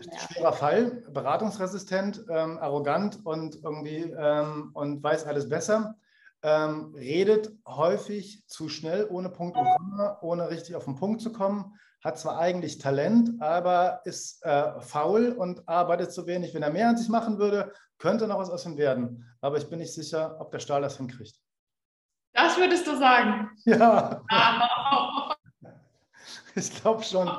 Schwerer 0.00 0.52
Fall, 0.52 1.02
beratungsresistent, 1.10 2.24
ähm, 2.30 2.58
arrogant 2.58 3.26
und 3.26 3.56
irgendwie 3.56 4.14
ähm, 4.16 4.70
und 4.74 5.02
weiß 5.02 5.26
alles 5.26 5.48
besser. 5.48 5.96
Ähm, 6.42 6.94
redet 6.94 7.52
häufig 7.66 8.46
zu 8.46 8.68
schnell, 8.68 9.08
ohne 9.10 9.28
Punkt 9.28 9.58
und 9.58 9.66
Komma, 9.76 10.18
ohne 10.22 10.48
richtig 10.48 10.76
auf 10.76 10.84
den 10.84 10.94
Punkt 10.94 11.20
zu 11.20 11.32
kommen, 11.32 11.74
hat 12.02 12.18
zwar 12.18 12.38
eigentlich 12.38 12.78
Talent, 12.78 13.40
aber 13.42 14.00
ist 14.04 14.42
äh, 14.44 14.80
faul 14.80 15.32
und 15.32 15.68
arbeitet 15.68 16.12
zu 16.12 16.26
wenig. 16.26 16.54
Wenn 16.54 16.62
er 16.62 16.70
mehr 16.70 16.88
an 16.88 16.96
sich 16.96 17.08
machen 17.08 17.38
würde, 17.38 17.72
könnte 17.98 18.26
noch 18.26 18.38
was 18.38 18.50
aus 18.50 18.64
ihm 18.64 18.78
werden. 18.78 19.30
Aber 19.40 19.58
ich 19.58 19.68
bin 19.68 19.78
nicht 19.78 19.92
sicher, 19.92 20.36
ob 20.40 20.50
der 20.50 20.60
Stahl 20.60 20.82
das 20.82 20.96
hinkriegt. 20.96 21.36
Das 22.32 22.56
würdest 22.56 22.86
du 22.86 22.96
sagen? 22.96 23.50
Ja. 23.64 24.22
Ich 26.54 26.80
glaube 26.80 27.02
schon. 27.02 27.30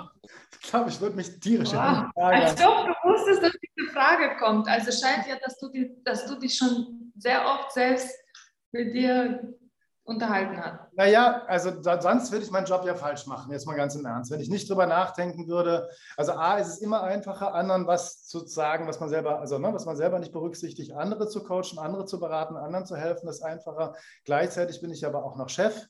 Ich 0.61 0.69
glaube, 0.69 0.89
ich 0.89 1.01
würde 1.01 1.15
mich 1.15 1.39
tierisch 1.39 1.73
wow. 1.73 2.05
Als 2.15 2.53
ob 2.63 2.85
du 2.85 2.93
wusstest, 3.09 3.43
dass 3.43 3.51
diese 3.51 3.91
Frage 3.91 4.37
kommt. 4.37 4.67
Also 4.67 4.91
scheint 4.91 5.27
ja, 5.27 5.37
dass 5.43 5.57
du, 5.57 5.69
die, 5.69 6.01
dass 6.03 6.25
du 6.25 6.35
dich 6.35 6.55
schon 6.55 7.11
sehr 7.17 7.45
oft 7.45 7.71
selbst 7.73 8.09
mit 8.71 8.93
dir 8.93 9.53
unterhalten 10.11 10.57
hat. 10.57 10.93
Naja, 10.93 11.43
also 11.47 11.81
sonst 11.81 12.31
würde 12.31 12.45
ich 12.45 12.51
meinen 12.51 12.65
Job 12.65 12.85
ja 12.85 12.95
falsch 12.95 13.25
machen, 13.25 13.51
jetzt 13.51 13.65
mal 13.65 13.75
ganz 13.75 13.95
im 13.95 14.05
Ernst. 14.05 14.31
Wenn 14.31 14.39
ich 14.39 14.49
nicht 14.49 14.69
drüber 14.69 14.85
nachdenken 14.85 15.47
würde, 15.47 15.89
also 16.17 16.33
A, 16.33 16.57
ist 16.57 16.67
es 16.67 16.77
immer 16.79 17.03
einfacher, 17.03 17.53
anderen 17.53 17.87
was 17.87 18.25
zu 18.27 18.45
sagen, 18.45 18.87
was 18.87 18.99
man 18.99 19.09
selber, 19.09 19.39
also 19.39 19.57
ne, 19.57 19.73
was 19.73 19.85
man 19.85 19.95
selber 19.95 20.19
nicht 20.19 20.31
berücksichtigt, 20.31 20.93
andere 20.93 21.27
zu 21.27 21.43
coachen, 21.43 21.79
andere 21.79 22.05
zu 22.05 22.19
beraten, 22.19 22.55
anderen 22.55 22.85
zu 22.85 22.95
helfen, 22.95 23.27
ist 23.27 23.41
einfacher. 23.41 23.93
Gleichzeitig 24.25 24.81
bin 24.81 24.91
ich 24.91 25.05
aber 25.05 25.23
auch 25.25 25.35
noch 25.37 25.49
Chef 25.49 25.87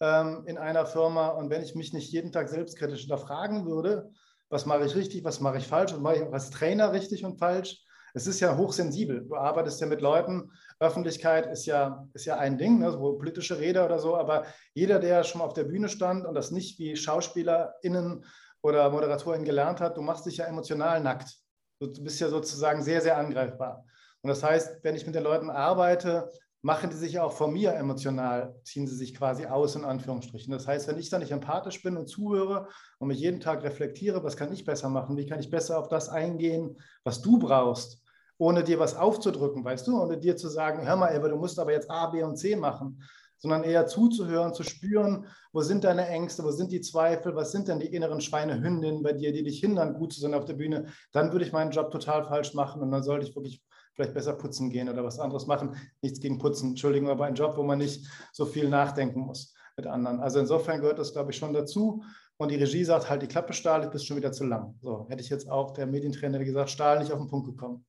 ähm, 0.00 0.44
in 0.46 0.58
einer 0.58 0.86
Firma 0.86 1.28
und 1.28 1.50
wenn 1.50 1.62
ich 1.62 1.74
mich 1.74 1.92
nicht 1.92 2.10
jeden 2.10 2.32
Tag 2.32 2.48
selbstkritisch 2.48 3.00
hinterfragen 3.00 3.66
würde, 3.66 4.10
was 4.48 4.66
mache 4.66 4.84
ich 4.84 4.94
richtig, 4.94 5.24
was 5.24 5.40
mache 5.40 5.58
ich 5.58 5.66
falsch 5.66 5.92
und 5.92 6.02
mache 6.02 6.16
ich 6.16 6.22
auch 6.22 6.32
als 6.32 6.50
Trainer 6.50 6.92
richtig 6.92 7.24
und 7.24 7.38
falsch, 7.38 7.84
es 8.18 8.26
ist 8.26 8.40
ja 8.40 8.56
hochsensibel. 8.56 9.24
Du 9.24 9.36
arbeitest 9.36 9.80
ja 9.80 9.86
mit 9.86 10.00
Leuten, 10.00 10.50
Öffentlichkeit 10.80 11.46
ist 11.46 11.66
ja, 11.66 12.06
ist 12.14 12.24
ja 12.24 12.36
ein 12.36 12.58
Ding, 12.58 12.80
ne, 12.80 12.90
so 12.90 13.16
politische 13.16 13.58
Rede 13.58 13.84
oder 13.84 13.98
so, 13.98 14.16
aber 14.16 14.44
jeder, 14.74 14.98
der 14.98 15.22
schon 15.22 15.38
mal 15.38 15.44
auf 15.44 15.54
der 15.54 15.64
Bühne 15.64 15.88
stand 15.88 16.26
und 16.26 16.34
das 16.34 16.50
nicht 16.50 16.78
wie 16.78 16.96
SchauspielerInnen 16.96 18.24
oder 18.62 18.90
ModeratorInnen 18.90 19.44
gelernt 19.44 19.80
hat, 19.80 19.96
du 19.96 20.02
machst 20.02 20.26
dich 20.26 20.38
ja 20.38 20.46
emotional 20.46 21.00
nackt. 21.00 21.36
Du 21.80 21.92
bist 22.02 22.20
ja 22.20 22.28
sozusagen 22.28 22.82
sehr, 22.82 23.00
sehr 23.00 23.16
angreifbar. 23.16 23.84
Und 24.22 24.28
das 24.28 24.42
heißt, 24.42 24.82
wenn 24.82 24.96
ich 24.96 25.06
mit 25.06 25.14
den 25.14 25.22
Leuten 25.22 25.48
arbeite, 25.48 26.28
machen 26.60 26.90
die 26.90 26.96
sich 26.96 27.20
auch 27.20 27.32
von 27.32 27.52
mir 27.52 27.74
emotional, 27.74 28.56
ziehen 28.64 28.86
sie 28.88 28.96
sich 28.96 29.14
quasi 29.14 29.46
aus, 29.46 29.76
in 29.76 29.84
Anführungsstrichen. 29.84 30.52
Das 30.52 30.66
heißt, 30.66 30.88
wenn 30.88 30.98
ich 30.98 31.08
da 31.08 31.18
nicht 31.18 31.30
empathisch 31.30 31.82
bin 31.82 31.96
und 31.96 32.08
zuhöre 32.08 32.68
und 32.98 33.08
mich 33.08 33.20
jeden 33.20 33.40
Tag 33.40 33.62
reflektiere, 33.62 34.24
was 34.24 34.36
kann 34.36 34.52
ich 34.52 34.64
besser 34.64 34.88
machen, 34.88 35.16
wie 35.16 35.26
kann 35.26 35.38
ich 35.38 35.50
besser 35.50 35.78
auf 35.78 35.88
das 35.88 36.08
eingehen, 36.08 36.76
was 37.04 37.22
du 37.22 37.38
brauchst, 37.38 38.02
ohne 38.38 38.64
dir 38.64 38.78
was 38.78 38.94
aufzudrücken, 38.94 39.64
weißt 39.64 39.86
du, 39.86 40.00
ohne 40.00 40.18
dir 40.18 40.36
zu 40.36 40.48
sagen, 40.48 40.86
hör 40.86 40.96
mal, 40.96 41.14
Eva, 41.14 41.28
du 41.28 41.36
musst 41.36 41.58
aber 41.58 41.72
jetzt 41.72 41.90
A, 41.90 42.06
B 42.06 42.22
und 42.22 42.36
C 42.36 42.56
machen, 42.56 43.02
sondern 43.36 43.64
eher 43.64 43.86
zuzuhören, 43.86 44.54
zu 44.54 44.62
spüren, 44.62 45.26
wo 45.52 45.60
sind 45.62 45.84
deine 45.84 46.06
Ängste, 46.08 46.42
wo 46.44 46.50
sind 46.50 46.72
die 46.72 46.80
Zweifel, 46.80 47.34
was 47.36 47.52
sind 47.52 47.68
denn 47.68 47.78
die 47.78 47.92
inneren 47.94 48.20
Schweinehündinnen 48.20 49.02
bei 49.02 49.12
dir, 49.12 49.32
die 49.32 49.42
dich 49.42 49.60
hindern, 49.60 49.94
gut 49.94 50.12
zu 50.12 50.20
sein 50.20 50.34
auf 50.34 50.44
der 50.44 50.54
Bühne, 50.54 50.86
dann 51.12 51.32
würde 51.32 51.44
ich 51.44 51.52
meinen 51.52 51.70
Job 51.70 51.90
total 51.90 52.24
falsch 52.24 52.54
machen 52.54 52.82
und 52.82 52.90
dann 52.90 53.02
sollte 53.02 53.26
ich 53.26 53.34
wirklich 53.34 53.62
vielleicht 53.94 54.14
besser 54.14 54.34
putzen 54.34 54.70
gehen 54.70 54.88
oder 54.88 55.02
was 55.04 55.18
anderes 55.18 55.46
machen. 55.46 55.74
Nichts 56.02 56.20
gegen 56.20 56.38
Putzen, 56.38 56.70
Entschuldigung, 56.70 57.10
aber 57.10 57.24
ein 57.24 57.34
Job, 57.34 57.56
wo 57.56 57.64
man 57.64 57.78
nicht 57.78 58.06
so 58.32 58.46
viel 58.46 58.68
nachdenken 58.68 59.20
muss 59.20 59.54
mit 59.76 59.88
anderen. 59.88 60.20
Also 60.20 60.38
insofern 60.38 60.80
gehört 60.80 61.00
das, 61.00 61.12
glaube 61.12 61.32
ich, 61.32 61.36
schon 61.36 61.52
dazu. 61.52 62.02
Und 62.36 62.52
die 62.52 62.56
Regie 62.56 62.84
sagt, 62.84 63.10
halt 63.10 63.22
die 63.22 63.26
Klappe, 63.26 63.52
Stahl, 63.52 63.82
du 63.82 63.90
bist 63.90 64.06
schon 64.06 64.16
wieder 64.16 64.30
zu 64.30 64.44
lang. 64.44 64.76
So, 64.80 65.06
hätte 65.08 65.22
ich 65.22 65.28
jetzt 65.28 65.50
auch 65.50 65.72
der 65.72 65.86
Medientrainer 65.86 66.38
gesagt, 66.44 66.70
Stahl 66.70 67.00
nicht 67.00 67.10
auf 67.10 67.18
den 67.18 67.26
Punkt 67.26 67.48
gekommen. 67.48 67.84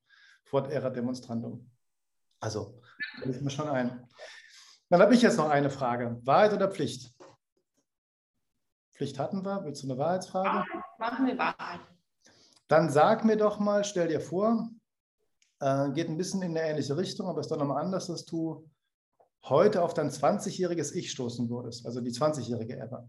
Fort 0.49 0.71
era 0.71 0.89
demonstrandum. 0.89 1.69
Also, 2.39 2.81
da 3.21 3.29
ist 3.29 3.41
mir 3.41 3.49
schon 3.49 3.69
ein. 3.69 4.07
Dann 4.89 5.01
habe 5.01 5.13
ich 5.13 5.21
jetzt 5.21 5.37
noch 5.37 5.49
eine 5.49 5.69
Frage. 5.69 6.19
Wahrheit 6.23 6.53
oder 6.53 6.69
Pflicht? 6.69 7.13
Pflicht 8.93 9.19
hatten 9.19 9.45
wir. 9.45 9.63
Willst 9.63 9.83
du 9.83 9.87
eine 9.87 9.97
Wahrheitsfrage? 9.97 10.65
Machen 10.97 11.27
wir 11.27 11.37
Wahrheit. 11.37 11.81
Dann 12.67 12.89
sag 12.89 13.25
mir 13.25 13.37
doch 13.37 13.59
mal, 13.59 13.83
stell 13.83 14.07
dir 14.07 14.21
vor, 14.21 14.69
äh, 15.59 15.91
geht 15.91 16.09
ein 16.09 16.17
bisschen 16.17 16.41
in 16.41 16.57
eine 16.57 16.67
ähnliche 16.67 16.97
Richtung, 16.97 17.27
aber 17.27 17.41
ist 17.41 17.51
doch 17.51 17.57
nochmal 17.57 17.83
anders, 17.83 18.07
dass 18.07 18.25
du 18.25 18.69
heute 19.43 19.83
auf 19.83 19.93
dein 19.93 20.09
20-jähriges 20.09 20.93
Ich 20.93 21.11
stoßen 21.11 21.49
würdest, 21.49 21.85
also 21.85 22.01
die 22.01 22.11
20-jährige 22.11 22.75
Eva. 22.75 23.07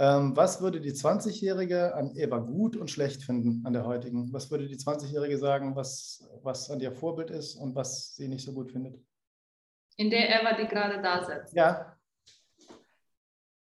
Ähm, 0.00 0.34
was 0.34 0.62
würde 0.62 0.80
die 0.80 0.92
20-Jährige 0.92 1.94
an 1.94 2.16
Eva 2.16 2.38
gut 2.38 2.74
und 2.74 2.90
schlecht 2.90 3.22
finden, 3.22 3.66
an 3.66 3.74
der 3.74 3.84
heutigen? 3.84 4.32
Was 4.32 4.50
würde 4.50 4.66
die 4.66 4.78
20-Jährige 4.78 5.36
sagen, 5.36 5.76
was, 5.76 6.26
was 6.42 6.70
an 6.70 6.80
ihr 6.80 6.90
Vorbild 6.90 7.28
ist 7.28 7.54
und 7.56 7.74
was 7.74 8.16
sie 8.16 8.26
nicht 8.26 8.42
so 8.42 8.54
gut 8.54 8.72
findet? 8.72 8.98
In 9.98 10.08
der 10.08 10.40
Eva, 10.40 10.56
die 10.56 10.66
gerade 10.66 11.02
da 11.02 11.22
sitzt. 11.22 11.54
Ja. 11.54 11.94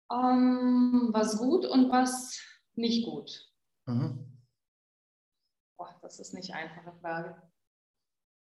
Ähm, 0.09 1.09
was 1.11 1.37
gut 1.37 1.65
und 1.65 1.91
was 1.91 2.41
nicht 2.75 3.03
gut? 3.05 3.51
Mhm. 3.87 4.25
Boah, 5.75 5.99
das 6.01 6.17
ist 6.17 6.33
nicht 6.33 6.53
eine 6.53 6.69
einfache 6.69 6.97
Frage. 7.01 7.41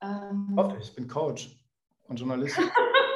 Ähm, 0.00 0.78
ich, 0.80 0.95
bin 0.95 1.09
Coach 1.09 1.62
und 2.04 2.18
Journalist. 2.18 2.59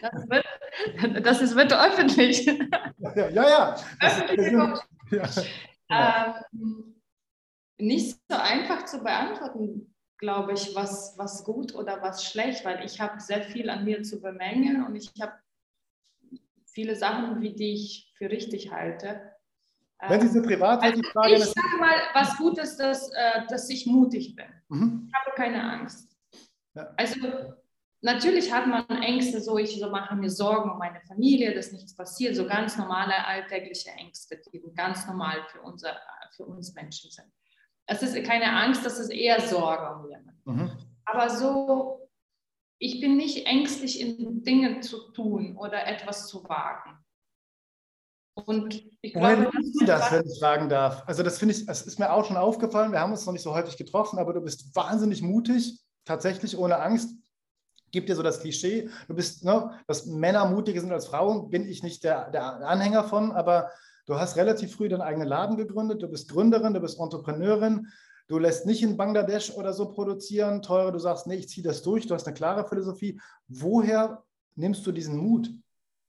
das, 0.00 0.28
wird, 0.28 0.46
das 1.26 1.40
ist, 1.40 1.56
wird 1.56 1.72
öffentlich. 1.72 2.46
ja, 2.98 3.28
ja. 3.28 3.30
ja. 3.30 3.76
Öffentliche 4.00 4.56
Coach. 4.56 4.80
Ja. 5.90 6.44
Ähm, 6.52 7.00
nicht 7.78 8.18
so 8.28 8.36
einfach 8.36 8.84
zu 8.84 8.98
beantworten, 9.02 9.94
glaube 10.18 10.52
ich, 10.52 10.74
was, 10.74 11.16
was 11.16 11.44
gut 11.44 11.74
oder 11.74 12.02
was 12.02 12.24
schlecht, 12.24 12.64
weil 12.64 12.84
ich 12.84 13.00
habe 13.00 13.20
sehr 13.20 13.42
viel 13.42 13.70
an 13.70 13.84
mir 13.84 14.02
zu 14.02 14.20
bemängeln 14.20 14.84
und 14.84 14.96
ich 14.96 15.12
habe 15.20 15.34
viele 16.66 16.96
Sachen, 16.96 17.40
wie 17.40 17.54
die 17.54 17.72
ich 17.74 18.12
für 18.16 18.30
richtig 18.30 18.72
halte. 18.72 19.32
Wenn 20.06 20.20
Sie 20.20 20.28
so 20.28 20.42
privat 20.42 20.82
also 20.82 21.00
die 21.00 21.08
Frage. 21.08 21.34
Ich 21.34 21.44
sage 21.44 21.76
mal, 21.80 21.96
was 22.14 22.36
gut 22.36 22.58
ist, 22.58 22.76
dass, 22.76 23.10
äh, 23.10 23.46
dass 23.48 23.68
ich 23.68 23.86
mutig 23.86 24.36
bin. 24.36 24.46
Mhm. 24.68 25.08
Ich 25.08 25.14
habe 25.14 25.34
keine 25.34 25.62
Angst. 25.62 26.16
Ja. 26.74 26.92
Also 26.96 27.54
natürlich 28.00 28.52
hat 28.52 28.66
man 28.66 28.86
Ängste, 29.02 29.40
so 29.40 29.58
ich 29.58 29.78
so 29.78 29.90
mache 29.90 30.14
mir 30.16 30.30
Sorgen 30.30 30.70
um 30.70 30.78
meine 30.78 31.00
Familie, 31.02 31.54
dass 31.54 31.72
nichts 31.72 31.94
passiert, 31.94 32.36
so 32.36 32.46
ganz 32.46 32.76
normale 32.76 33.26
alltägliche 33.26 33.90
Ängste, 33.90 34.40
die 34.52 34.62
ganz 34.74 35.06
normal 35.06 35.44
für, 35.50 35.62
unser, 35.62 35.96
für 36.36 36.44
uns 36.44 36.74
Menschen 36.74 37.10
sind. 37.10 37.28
Es 37.86 38.02
ist 38.02 38.22
keine 38.24 38.52
Angst, 38.52 38.84
das 38.84 38.98
ist 38.98 39.10
eher 39.10 39.40
Sorge 39.40 39.96
um 39.96 40.10
jemanden. 40.10 40.40
Mhm. 40.44 40.70
Aber 41.06 41.30
so, 41.30 42.08
ich 42.78 43.00
bin 43.00 43.16
nicht 43.16 43.46
ängstlich 43.46 44.00
in 44.00 44.42
Dinge 44.42 44.80
zu 44.80 45.10
tun 45.12 45.56
oder 45.56 45.86
etwas 45.86 46.28
zu 46.28 46.44
wagen. 46.48 46.98
Und 48.34 48.84
ich 49.00 49.12
glaube, 49.12 49.36
Woher 49.36 49.50
du 49.50 49.84
das, 49.84 50.12
wenn 50.12 50.24
ich 50.24 50.38
fragen 50.38 50.68
darf? 50.68 51.02
Also 51.06 51.22
das 51.22 51.38
finde 51.38 51.54
ich, 51.54 51.68
es 51.68 51.82
ist 51.82 51.98
mir 51.98 52.12
auch 52.12 52.24
schon 52.24 52.36
aufgefallen, 52.36 52.92
wir 52.92 53.00
haben 53.00 53.10
uns 53.10 53.26
noch 53.26 53.32
nicht 53.32 53.42
so 53.42 53.54
häufig 53.54 53.76
getroffen, 53.76 54.18
aber 54.18 54.32
du 54.32 54.40
bist 54.40 54.74
wahnsinnig 54.76 55.22
mutig, 55.22 55.80
tatsächlich 56.04 56.56
ohne 56.56 56.78
Angst. 56.78 57.16
Gibt 57.90 58.08
dir 58.08 58.16
so 58.16 58.22
das 58.22 58.40
Klischee, 58.40 58.88
du 59.06 59.14
bist, 59.14 59.44
ne, 59.44 59.70
dass 59.86 60.06
Männer 60.06 60.44
mutiger 60.46 60.80
sind 60.80 60.92
als 60.92 61.06
Frauen, 61.06 61.50
bin 61.50 61.66
ich 61.66 61.82
nicht 61.82 62.04
der, 62.04 62.30
der 62.30 62.66
Anhänger 62.66 63.04
von, 63.04 63.32
aber 63.32 63.70
du 64.06 64.16
hast 64.18 64.36
relativ 64.36 64.74
früh 64.74 64.88
deinen 64.88 65.02
eigenen 65.02 65.28
Laden 65.28 65.56
gegründet, 65.56 66.02
du 66.02 66.08
bist 66.08 66.30
Gründerin, 66.30 66.74
du 66.74 66.80
bist 66.80 66.98
Entrepreneurin, 66.98 67.88
du 68.28 68.38
lässt 68.38 68.66
nicht 68.66 68.82
in 68.82 68.96
Bangladesch 68.96 69.50
oder 69.52 69.72
so 69.72 69.90
produzieren, 69.90 70.62
teure, 70.62 70.92
du 70.92 70.98
sagst, 70.98 71.26
nee, 71.26 71.36
ich 71.36 71.48
ziehe 71.48 71.66
das 71.66 71.82
durch, 71.82 72.06
du 72.06 72.14
hast 72.14 72.26
eine 72.26 72.34
klare 72.34 72.68
Philosophie. 72.68 73.20
Woher 73.48 74.22
nimmst 74.54 74.86
du 74.86 74.92
diesen 74.92 75.16
Mut? 75.16 75.50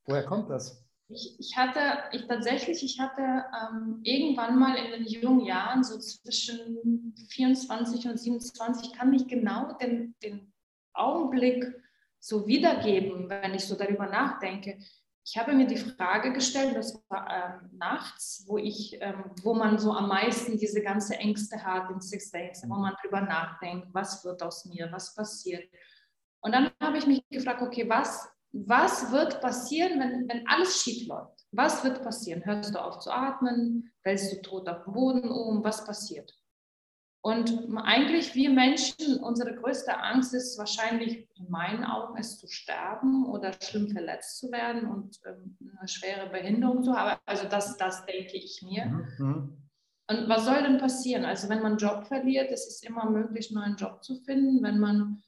Woher 0.06 0.26
kommt 0.26 0.50
das? 0.50 0.84
Ich, 1.12 1.40
ich 1.40 1.58
hatte, 1.58 1.80
ich 2.12 2.28
tatsächlich, 2.28 2.84
ich 2.84 3.00
hatte 3.00 3.22
ähm, 3.22 4.00
irgendwann 4.04 4.60
mal 4.60 4.76
in 4.76 4.92
den 4.92 5.08
jungen 5.08 5.44
Jahren, 5.44 5.84
so 5.84 5.98
zwischen 5.98 7.16
24 7.30 8.08
und 8.08 8.20
27, 8.20 8.94
kann 8.94 9.14
ich 9.14 9.28
genau 9.28 9.74
den, 9.74 10.14
den 10.22 10.54
Augenblick 11.00 11.66
so 12.20 12.48
wiedergeben, 12.48 13.30
wenn 13.30 13.54
ich 13.54 13.66
so 13.66 13.76
darüber 13.76 14.08
nachdenke. 14.08 14.78
Ich 15.26 15.38
habe 15.38 15.54
mir 15.54 15.68
die 15.68 15.78
Frage 15.78 16.34
gestellt, 16.34 16.76
das 16.76 17.02
war 17.10 17.28
ähm, 17.30 17.70
nachts, 17.78 18.46
wo, 18.48 18.58
ich, 18.58 18.98
ähm, 19.00 19.32
wo 19.44 19.54
man 19.54 19.78
so 19.78 19.94
am 19.94 20.08
meisten 20.08 20.58
diese 20.58 20.82
ganze 20.82 21.16
Ängste 21.18 21.64
hat 21.64 21.90
in 21.92 22.02
Six 22.02 22.32
Days, 22.32 22.64
wo 22.68 22.76
man 22.76 22.96
darüber 23.02 23.22
nachdenkt, 23.22 23.88
was 23.94 24.26
wird 24.26 24.42
aus 24.42 24.66
mir, 24.66 24.90
was 24.92 25.14
passiert. 25.14 25.64
Und 26.42 26.54
dann 26.54 26.72
habe 26.82 26.98
ich 26.98 27.06
mich 27.06 27.22
gefragt, 27.30 27.62
okay, 27.62 27.88
was 27.88 28.28
was 28.52 29.12
wird 29.12 29.42
passieren, 29.42 30.00
wenn, 30.00 30.28
wenn 30.28 30.48
alles 30.48 30.82
schief 30.82 31.08
läuft? 31.08 31.46
Was 31.52 31.84
wird 31.84 32.02
passieren? 32.04 32.46
Hörst 32.46 32.74
du 32.74 32.80
auf 32.80 33.00
zu 33.00 33.12
atmen? 33.12 33.92
Fällst 34.02 34.32
du 34.32 34.42
tot 34.42 34.68
auf 34.68 34.84
den 34.86 34.94
Boden 34.94 35.30
um? 35.30 35.64
Was 35.64 35.86
passiert? 35.86 36.34
Und 37.22 37.68
eigentlich 37.76 38.34
wir 38.34 38.50
Menschen, 38.50 39.20
unsere 39.22 39.54
größte 39.54 39.98
Angst 40.00 40.34
ist 40.34 40.58
wahrscheinlich 40.58 41.28
in 41.36 41.50
meinen 41.50 41.84
Augen, 41.84 42.18
es 42.18 42.38
zu 42.38 42.48
sterben 42.48 43.26
oder 43.26 43.52
schlimm 43.62 43.90
verletzt 43.90 44.40
zu 44.40 44.52
werden 44.52 44.88
und 44.88 45.20
ähm, 45.26 45.58
eine 45.78 45.88
schwere 45.90 46.30
Behinderung 46.30 46.82
zu 46.82 46.94
haben. 46.94 47.20
Also 47.26 47.48
das, 47.50 47.76
das 47.76 48.06
denke 48.06 48.38
ich 48.38 48.62
mir. 48.62 48.86
Mhm. 48.86 49.58
Und 50.10 50.30
was 50.30 50.46
soll 50.46 50.64
denn 50.64 50.78
passieren? 50.78 51.26
Also 51.26 51.50
wenn 51.50 51.62
man 51.62 51.74
einen 51.74 51.78
Job 51.78 52.08
verliert, 52.08 52.52
es 52.52 52.68
ist 52.68 52.88
immer 52.88 53.10
möglich, 53.10 53.50
einen 53.50 53.64
neuen 53.64 53.76
Job 53.76 54.02
zu 54.02 54.16
finden. 54.16 54.64
Wenn 54.64 54.80
man 54.80 55.22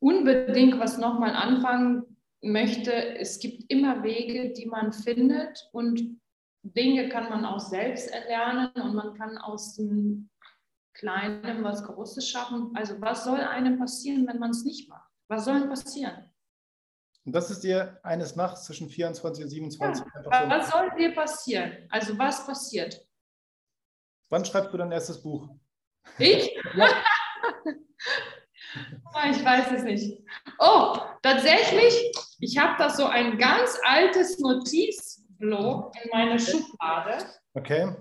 unbedingt 0.00 0.78
was 0.78 0.98
nochmal 0.98 1.34
anfangen 1.34 2.04
möchte, 2.42 2.92
es 2.92 3.40
gibt 3.40 3.64
immer 3.72 4.02
Wege, 4.02 4.52
die 4.52 4.66
man 4.66 4.92
findet 4.92 5.70
und 5.72 6.20
Dinge 6.62 7.08
kann 7.08 7.30
man 7.30 7.44
auch 7.44 7.60
selbst 7.60 8.10
erlernen 8.10 8.70
und 8.74 8.94
man 8.94 9.14
kann 9.14 9.38
aus 9.38 9.74
dem 9.76 10.30
Kleinen 10.94 11.64
was 11.64 11.84
Großes 11.84 12.28
schaffen. 12.28 12.70
Also 12.74 13.00
was 13.00 13.24
soll 13.24 13.40
einem 13.40 13.78
passieren, 13.78 14.26
wenn 14.26 14.38
man 14.38 14.50
es 14.50 14.64
nicht 14.64 14.88
macht? 14.88 15.10
Was 15.28 15.44
soll 15.44 15.68
passieren? 15.68 16.30
Und 17.24 17.34
das 17.34 17.50
ist 17.50 17.64
dir 17.64 17.98
eines 18.02 18.36
Nachts 18.36 18.64
zwischen 18.64 18.88
24 18.88 19.44
und 19.44 19.50
27. 19.50 20.04
Ja, 20.30 20.50
was 20.50 20.70
soll 20.70 20.90
dir 20.96 21.14
passieren? 21.14 21.88
Also 21.90 22.16
was 22.18 22.46
passiert? 22.46 23.06
Wann 24.28 24.44
schreibst 24.44 24.72
du 24.72 24.76
dein 24.76 24.92
erstes 24.92 25.22
Buch? 25.22 25.48
Ich? 26.18 26.50
ja. 26.74 26.88
Ah, 29.12 29.30
ich 29.30 29.44
weiß 29.44 29.70
es 29.76 29.84
nicht. 29.84 30.20
Oh, 30.58 30.96
tatsächlich, 31.22 31.94
ich 32.40 32.58
habe 32.58 32.74
da 32.76 32.90
so 32.90 33.06
ein 33.06 33.38
ganz 33.38 33.78
altes 33.84 34.40
Notizblock 34.40 35.94
in 36.02 36.10
meiner 36.10 36.38
Schublade. 36.40 37.24
Okay. 37.52 37.94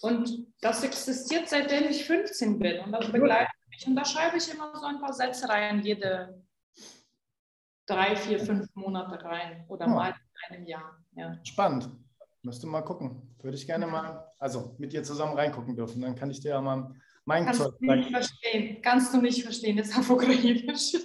Und 0.00 0.46
das 0.60 0.82
existiert 0.82 1.48
seitdem 1.48 1.84
ich 1.88 2.04
15 2.04 2.58
bin. 2.58 2.80
Und 2.80 2.92
das 2.92 3.10
begleitet 3.10 3.52
mich. 3.70 3.86
Und 3.86 3.96
da 3.96 4.04
schreibe 4.04 4.36
ich 4.36 4.52
immer 4.52 4.76
so 4.76 4.86
ein 4.86 5.00
paar 5.00 5.12
Sätze 5.12 5.48
rein, 5.48 5.80
jede 5.80 6.42
drei, 7.86 8.16
vier, 8.16 8.40
fünf 8.40 8.68
Monate 8.74 9.22
rein 9.24 9.64
oder 9.68 9.86
oh. 9.86 9.90
mal 9.90 10.14
in 10.50 10.56
einem 10.56 10.66
Jahr. 10.66 10.98
Ja. 11.12 11.38
Spannend. 11.44 11.88
Müsste 12.42 12.66
mal 12.66 12.82
gucken. 12.82 13.34
Würde 13.40 13.56
ich 13.56 13.66
gerne 13.66 13.86
mal, 13.86 14.26
also 14.38 14.74
mit 14.78 14.92
dir 14.92 15.04
zusammen 15.04 15.34
reingucken 15.34 15.76
dürfen. 15.76 16.02
Dann 16.02 16.16
kann 16.16 16.30
ich 16.30 16.40
dir 16.40 16.50
ja 16.50 16.60
mal 16.60 16.92
mein 17.24 17.44
Kannst 17.44 17.60
Zeug. 17.60 17.74
Du 17.78 17.94
nicht 17.94 18.10
verstehen. 18.10 18.82
Kannst 18.82 19.14
du 19.14 19.20
nicht 19.20 19.42
verstehen, 19.44 19.76
das 19.76 19.88
ist 19.88 19.98
auf 19.98 20.10
Ukrainisch. 20.10 20.96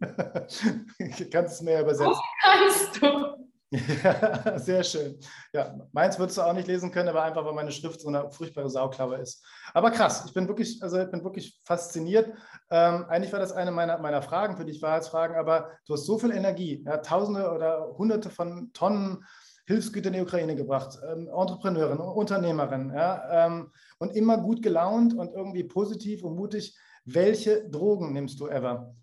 kannst 1.30 1.60
du 1.60 1.64
mir 1.64 1.80
übersetzen? 1.80 2.12
Oh, 2.12 2.20
kannst 2.42 3.02
du. 3.02 3.41
Sehr 4.56 4.84
schön. 4.84 5.18
Ja, 5.54 5.74
meins 5.92 6.18
würdest 6.18 6.36
du 6.36 6.42
auch 6.42 6.52
nicht 6.52 6.68
lesen 6.68 6.90
können, 6.90 7.08
aber 7.08 7.22
einfach, 7.22 7.42
weil 7.44 7.54
meine 7.54 7.72
Schrift 7.72 8.02
so 8.02 8.08
eine 8.08 8.30
furchtbare 8.30 8.68
Sauklaue 8.68 9.16
ist. 9.16 9.42
Aber 9.72 9.90
krass, 9.90 10.24
ich 10.26 10.34
bin 10.34 10.46
wirklich, 10.46 10.82
also 10.82 10.98
ich 10.98 11.10
bin 11.10 11.24
wirklich 11.24 11.58
fasziniert. 11.64 12.34
Ähm, 12.70 13.06
eigentlich 13.08 13.32
war 13.32 13.40
das 13.40 13.52
eine 13.52 13.70
meiner, 13.70 13.96
meiner 13.98 14.20
Fragen 14.20 14.58
für 14.58 14.66
dich, 14.66 14.82
Wahrheitsfragen, 14.82 15.36
aber 15.36 15.70
du 15.86 15.94
hast 15.94 16.04
so 16.04 16.18
viel 16.18 16.32
Energie, 16.32 16.84
ja, 16.84 16.98
Tausende 16.98 17.50
oder 17.50 17.94
Hunderte 17.96 18.28
von 18.28 18.70
Tonnen 18.74 19.24
Hilfsgüter 19.66 20.08
in 20.08 20.14
die 20.14 20.20
Ukraine 20.20 20.54
gebracht, 20.54 20.98
ähm, 21.10 21.28
Entrepreneurin, 21.28 21.98
Unternehmerin 21.98 22.92
ja, 22.94 23.46
ähm, 23.46 23.72
und 23.98 24.14
immer 24.14 24.36
gut 24.36 24.60
gelaunt 24.60 25.14
und 25.14 25.32
irgendwie 25.32 25.64
positiv 25.64 26.24
und 26.24 26.36
mutig. 26.36 26.76
Welche 27.04 27.68
Drogen 27.70 28.12
nimmst 28.12 28.38
du 28.38 28.48
ever? 28.48 28.94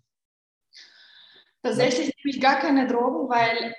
Tatsächlich 1.62 2.14
nehme 2.16 2.36
ich 2.36 2.40
gar 2.40 2.60
keine 2.60 2.86
Drogen, 2.86 3.28
weil 3.28 3.74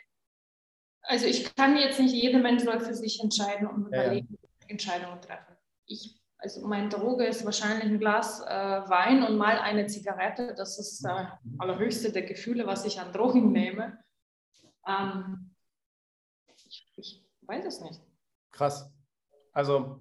also 1.12 1.26
ich 1.26 1.54
kann 1.56 1.76
jetzt 1.76 2.00
nicht, 2.00 2.14
jeder 2.14 2.40
Mensch 2.40 2.64
soll 2.64 2.80
für 2.80 2.94
sich 2.94 3.22
entscheiden 3.22 3.68
und 3.68 3.88
überlegen, 3.88 4.30
ja. 4.32 4.70
Entscheidungen 4.70 5.20
treffen. 5.22 5.58
Ich, 5.86 6.22
also 6.38 6.66
meine 6.66 6.88
Droge 6.88 7.26
ist 7.26 7.44
wahrscheinlich 7.44 7.84
ein 7.84 8.00
Glas 8.00 8.40
äh, 8.40 8.46
Wein 8.48 9.22
und 9.24 9.38
mal 9.38 9.60
eine 9.60 9.88
Zigarette. 9.88 10.56
Das 10.56 10.80
ist 10.80 11.06
äh, 11.06 11.26
allerhöchste 11.58 12.14
der 12.14 12.24
Gefühle, 12.24 12.66
was 12.66 12.86
ich 12.86 12.98
an 13.00 13.12
Drogen 13.12 13.52
nehme. 13.52 14.00
Ähm, 14.88 15.54
ich 16.96 17.26
weiß 17.42 17.66
es 17.66 17.82
nicht. 17.82 18.00
Krass. 18.52 18.90
Also 19.52 20.00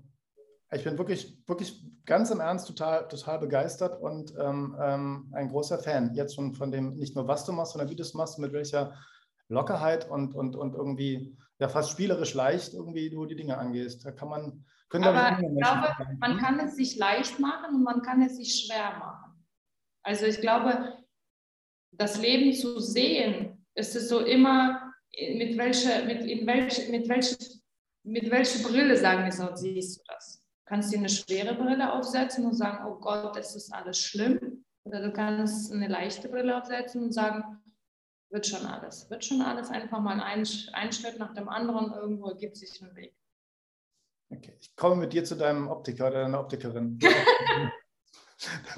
ich 0.71 0.85
bin 0.85 0.97
wirklich, 0.97 1.37
wirklich 1.49 1.85
ganz 2.07 2.31
im 2.31 2.39
Ernst 2.39 2.69
total, 2.69 3.09
total 3.09 3.41
begeistert 3.41 4.01
und 4.01 4.33
ähm, 4.39 4.77
ähm, 4.81 5.33
ein 5.35 5.49
großer 5.49 5.81
Fan. 5.81 6.15
Jetzt 6.15 6.37
schon 6.37 6.55
von 6.55 6.71
dem, 6.71 6.95
nicht 6.97 7.17
nur 7.17 7.27
was 7.27 7.45
du 7.45 7.51
machst, 7.51 7.73
sondern 7.73 7.91
wie 7.91 7.97
du 7.97 8.03
es 8.03 8.15
machst, 8.15 8.39
mit 8.39 8.53
welcher 8.53 8.95
Lockerheit 9.51 10.09
und, 10.09 10.35
und, 10.35 10.57
und 10.57 10.75
irgendwie 10.75 11.37
ja 11.59 11.69
fast 11.69 11.91
spielerisch 11.91 12.35
leicht 12.35 12.75
irgendwie 12.75 13.11
du 13.11 13.27
die 13.27 13.37
Dinge 13.37 13.59
angehst. 13.59 14.05
Da 14.05 14.13
kann 14.13 14.29
man, 14.29 14.65
können 14.89 15.05
Aber 15.05 15.39
ich 15.39 15.57
glaube, 15.57 16.17
man 16.19 16.39
kann 16.39 16.59
es 16.61 16.77
sich 16.77 16.97
leicht 16.97 17.39
machen 17.39 17.75
und 17.75 17.83
man 17.83 18.03
kann 18.03 18.23
es 18.23 18.37
sich 18.37 18.65
schwer 18.65 18.99
machen. 18.99 19.47
Also 20.03 20.27
ich 20.27 20.41
glaube, 20.41 20.95
das 21.93 22.21
Leben 22.21 22.55
zu 22.55 22.81
sehen, 22.81 23.67
ist 23.75 23.95
es 23.95 24.09
so 24.09 24.21
immer 24.21 24.93
mit 25.13 25.59
welcher, 25.59 26.05
mit, 26.05 26.25
in 26.25 26.47
welch, 26.47 26.89
mit 26.89 27.09
welcher 27.09 27.37
mit 28.03 28.31
welcher 28.31 28.67
Brille, 28.67 28.97
sagen 28.97 29.25
wir 29.25 29.33
so, 29.33 29.55
siehst 29.55 29.99
du 29.99 30.03
das? 30.09 30.43
Kannst 30.65 30.89
du 30.89 30.93
dir 30.93 30.99
eine 31.01 31.09
schwere 31.09 31.55
Brille 31.55 31.93
aufsetzen 31.93 32.47
und 32.47 32.55
sagen, 32.55 32.87
oh 32.87 32.99
Gott, 33.01 33.37
das 33.37 33.57
ist 33.57 33.73
alles 33.73 33.99
schlimm. 33.99 34.65
Oder 34.85 35.03
du 35.03 35.13
kannst 35.13 35.73
eine 35.73 35.89
leichte 35.89 36.29
Brille 36.29 36.57
aufsetzen 36.57 37.03
und 37.03 37.13
sagen, 37.13 37.61
wird 38.31 38.47
schon 38.47 38.67
alles. 38.67 39.11
Wird 39.11 39.25
schon 39.25 39.43
alles 39.43 39.71
einfach 39.71 40.01
mal 40.01 40.21
ein, 40.21 40.47
ein 40.73 40.93
Schritt 40.93 41.19
nach 41.19 41.35
dem 41.35 41.49
anderen, 41.49 41.93
irgendwo 41.93 42.29
ergibt 42.29 42.57
sich 42.57 42.81
ein 42.83 42.95
Weg. 42.97 43.15
Okay, 44.33 44.57
ich 44.61 44.77
komme 44.77 44.97
mit 44.97 45.13
dir 45.13 45.25
zu 45.25 45.35
deinem 45.35 45.69
Optiker 45.69 46.07
oder 46.07 46.23
deiner 46.23 46.41
Optikerin. 46.41 46.99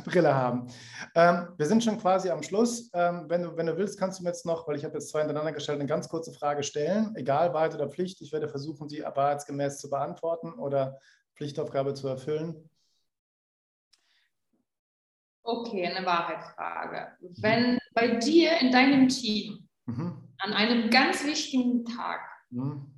Brille 0.05 0.35
haben. 0.35 0.67
Ähm, 1.15 1.49
wir 1.57 1.67
sind 1.67 1.85
schon 1.85 1.99
quasi 1.99 2.31
am 2.31 2.43
Schluss. 2.43 2.91
Ähm, 2.95 3.27
wenn, 3.29 3.43
du, 3.43 3.57
wenn 3.57 3.67
du 3.67 3.77
willst, 3.77 3.99
kannst 3.99 4.19
du 4.19 4.25
mir 4.25 4.31
jetzt 4.31 4.47
noch, 4.47 4.67
weil 4.67 4.77
ich 4.77 4.85
habe 4.85 4.95
jetzt 4.95 5.11
zwei 5.11 5.21
hintereinander 5.21 5.53
gestellt, 5.53 5.79
eine 5.79 5.88
ganz 5.88 6.09
kurze 6.09 6.33
Frage 6.33 6.62
stellen. 6.62 7.15
Egal, 7.15 7.55
Wahrheit 7.55 7.75
oder 7.75 7.88
Pflicht. 7.88 8.21
Ich 8.23 8.33
werde 8.33 8.49
versuchen, 8.49 8.88
sie 8.88 9.03
wahrheitsgemäß 9.03 9.79
zu 9.79 9.88
beantworten 9.88 10.55
oder 10.55 10.99
Pflichtaufgabe 11.37 11.95
zu 11.95 12.09
erfüllen. 12.09 12.69
Okay, 15.45 15.87
eine 15.87 16.07
Wahrheitsfrage. 16.07 17.17
Wenn 17.41 17.79
bei 17.95 18.17
dir 18.17 18.59
in 18.61 18.71
deinem 18.71 19.09
Team 19.09 19.69
mhm. 19.87 20.17
an 20.39 20.53
einem 20.53 20.91
ganz 20.91 21.25
wichtigen 21.25 21.85
Tag 21.85 22.21
mhm. 22.51 22.95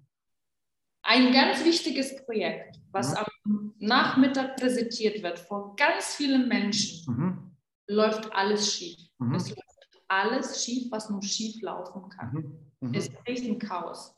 ein 1.03 1.33
ganz 1.33 1.65
wichtiges 1.65 2.25
Projekt, 2.25 2.81
was 2.91 3.13
mhm. 3.13 3.17
am 3.17 3.75
Nachmittag 3.79 4.57
präsentiert 4.57 5.23
wird 5.23 5.39
vor 5.39 5.75
ganz 5.77 6.15
vielen 6.17 6.49
Menschen, 6.49 7.15
mhm. 7.15 7.57
läuft 7.89 8.33
alles 8.35 8.75
schief. 8.75 8.99
Mhm. 9.19 9.35
Es 9.35 9.49
läuft 9.49 10.05
alles 10.09 10.65
schief, 10.65 10.91
was 10.91 11.09
nur 11.09 11.23
schief 11.23 11.63
laufen 11.63 12.11
kann. 12.11 12.69
Mhm. 12.81 12.95
Es 12.95 13.09
ist 13.27 13.45
ein 13.45 13.59
Chaos. 13.59 14.15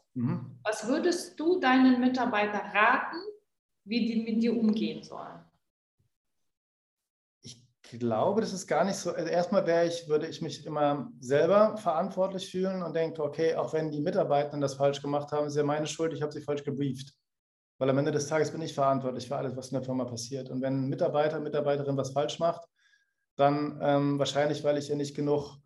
Was 0.64 0.88
würdest 0.88 1.38
du 1.38 1.60
deinen 1.60 2.00
Mitarbeitern 2.00 2.70
raten, 2.70 3.18
wie 3.84 4.06
die 4.06 4.22
mit 4.22 4.42
dir 4.42 4.58
umgehen 4.58 5.02
sollen? 5.02 5.45
Glaube, 7.90 8.40
das 8.40 8.52
ist 8.52 8.66
gar 8.66 8.84
nicht 8.84 8.96
so. 8.96 9.12
Also 9.12 9.28
erstmal 9.28 9.66
wäre 9.66 9.86
ich, 9.86 10.08
würde 10.08 10.26
ich 10.26 10.40
mich 10.40 10.64
immer 10.64 11.10
selber 11.20 11.76
verantwortlich 11.76 12.50
fühlen 12.50 12.82
und 12.82 12.94
denke, 12.94 13.22
okay, 13.22 13.54
auch 13.54 13.72
wenn 13.72 13.90
die 13.90 14.00
Mitarbeitenden 14.00 14.60
das 14.60 14.74
falsch 14.74 15.02
gemacht 15.02 15.32
haben, 15.32 15.46
ist 15.46 15.56
ja 15.56 15.62
meine 15.62 15.86
Schuld, 15.86 16.12
ich 16.12 16.22
habe 16.22 16.32
sie 16.32 16.40
falsch 16.40 16.64
gebrieft. 16.64 17.14
Weil 17.78 17.90
am 17.90 17.98
Ende 17.98 18.12
des 18.12 18.26
Tages 18.26 18.50
bin 18.50 18.62
ich 18.62 18.74
verantwortlich 18.74 19.28
für 19.28 19.36
alles, 19.36 19.56
was 19.56 19.68
in 19.68 19.74
der 19.74 19.82
Firma 19.82 20.04
passiert. 20.04 20.48
Und 20.50 20.62
wenn 20.62 20.84
ein 20.84 20.88
Mitarbeiter, 20.88 21.38
Mitarbeiterin 21.40 21.96
was 21.96 22.12
falsch 22.12 22.38
macht, 22.38 22.66
dann 23.36 23.78
ähm, 23.82 24.18
wahrscheinlich, 24.18 24.64
weil 24.64 24.78
ich 24.78 24.88
ja 24.88 24.96
nicht 24.96 25.14
genug 25.14 25.58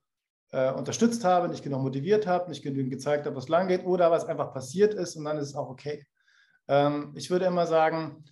äh, 0.51 0.73
unterstützt 0.73 1.25
habe, 1.25 1.49
nicht 1.49 1.63
genug 1.63 1.83
motiviert 1.83 2.27
habe, 2.27 2.51
nicht 2.51 2.63
genügend 2.63 2.91
gezeigt 2.91 3.27
habe, 3.27 3.37
was 3.37 3.49
lang 3.49 3.69
geht 3.69 3.85
oder 3.85 4.11
was 4.11 4.25
einfach 4.25 4.53
passiert 4.53 4.95
ist 4.95 5.15
und 5.15 5.25
dann 5.25 5.39
ist 5.39 5.51
es 5.51 5.55
auch 5.55 5.71
okay. 5.71 6.05
Ähm, 6.67 7.13
ich 7.15 7.31
würde 7.31 7.45
immer 7.45 7.69
sagen, 7.69 8.25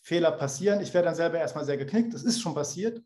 Fehler 0.00 0.30
passieren. 0.30 0.80
Ich 0.80 0.94
wäre 0.94 1.04
dann 1.04 1.16
selber 1.16 1.38
erstmal 1.38 1.64
sehr 1.64 1.76
geknickt. 1.76 2.14
Das 2.14 2.22
ist 2.22 2.40
schon 2.40 2.54
passiert 2.54 3.02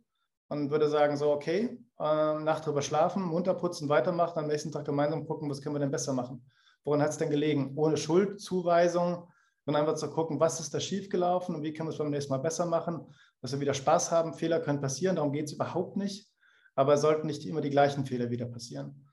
und 0.51 0.71
würde 0.71 0.89
sagen, 0.89 1.17
so, 1.17 1.31
okay, 1.31 1.79
äh, 1.99 2.35
Nacht 2.41 2.67
drüber 2.67 2.83
schlafen, 2.83 3.23
munter 3.23 3.55
putzen, 3.55 3.89
weitermachen, 3.89 4.41
am 4.41 4.49
nächsten 4.49 4.73
Tag 4.73 4.85
gemeinsam 4.85 5.25
gucken, 5.27 5.49
was 5.49 5.63
können 5.63 5.77
wir 5.77 5.81
denn 5.81 5.93
besser 5.93 6.13
machen. 6.13 6.45
Woran 6.85 7.01
hat 7.01 7.11
es 7.11 7.19
denn 7.19 7.31
gelegen? 7.31 7.73
Ohne 7.77 7.97
Schuldzuweisung, 7.97 9.29
sondern 9.65 9.83
einfach 9.83 9.95
zu 9.95 10.11
gucken, 10.11 10.41
was 10.41 10.59
ist 10.59 10.75
da 10.75 10.81
schiefgelaufen 10.81 11.55
und 11.55 11.63
wie 11.63 11.73
können 11.73 11.89
wir 11.89 11.93
es 11.93 11.99
beim 11.99 12.11
nächsten 12.11 12.33
Mal 12.33 12.39
besser 12.39 12.67
machen, 12.67 13.07
dass 13.41 13.53
wir 13.53 13.61
wieder 13.61 13.75
Spaß 13.75 14.11
haben. 14.11 14.35
Fehler 14.35 14.61
können 14.61 14.81
passieren, 14.81 15.17
darum 15.17 15.33
geht 15.33 15.47
es 15.47 15.53
überhaupt 15.53 15.97
nicht, 15.97 16.29
aber 16.75 16.95
es 16.95 17.01
sollten 17.01 17.29
nicht 17.29 17.47
immer 17.47 17.61
die 17.61 17.71
gleichen 17.71 18.05
Fehler 18.05 18.31
wieder 18.31 18.47
passieren. 18.47 19.07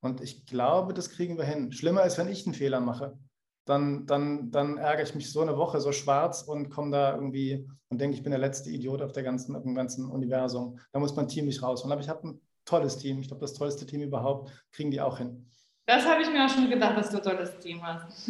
Und 0.00 0.20
ich 0.20 0.46
glaube, 0.46 0.94
das 0.94 1.10
kriegen 1.10 1.36
wir 1.38 1.44
hin. 1.44 1.72
Schlimmer 1.72 2.04
ist, 2.04 2.18
wenn 2.18 2.28
ich 2.28 2.46
einen 2.46 2.54
Fehler 2.54 2.80
mache 2.80 3.18
dann, 3.64 4.06
dann, 4.06 4.50
dann 4.50 4.76
ärgere 4.76 5.04
ich 5.04 5.14
mich 5.14 5.32
so 5.32 5.40
eine 5.40 5.56
Woche 5.56 5.80
so 5.80 5.92
schwarz 5.92 6.42
und 6.42 6.70
komme 6.70 6.90
da 6.90 7.14
irgendwie 7.14 7.66
und 7.88 8.00
denke, 8.00 8.16
ich 8.16 8.22
bin 8.22 8.30
der 8.30 8.40
letzte 8.40 8.70
Idiot 8.70 9.02
auf 9.02 9.12
der 9.12 9.22
ganzen, 9.22 9.56
auf 9.56 9.62
dem 9.62 9.74
ganzen 9.74 10.10
Universum. 10.10 10.78
Da 10.92 10.98
muss 10.98 11.16
mein 11.16 11.28
Team 11.28 11.46
nicht 11.46 11.62
raus. 11.62 11.82
Und 11.82 11.92
aber 11.92 12.00
ich 12.00 12.08
habe 12.08 12.28
ein 12.28 12.40
tolles 12.64 12.98
Team. 12.98 13.20
Ich 13.20 13.28
glaube, 13.28 13.40
das 13.40 13.54
tollste 13.54 13.86
Team 13.86 14.02
überhaupt 14.02 14.50
kriegen 14.72 14.90
die 14.90 15.00
auch 15.00 15.18
hin. 15.18 15.50
Das 15.86 16.04
habe 16.04 16.22
ich 16.22 16.30
mir 16.30 16.44
auch 16.44 16.48
schon 16.48 16.68
gedacht, 16.68 16.96
dass 16.96 17.10
du 17.10 17.18
ein 17.18 17.22
tolles 17.22 17.58
Team 17.58 17.82
hast. 17.82 18.26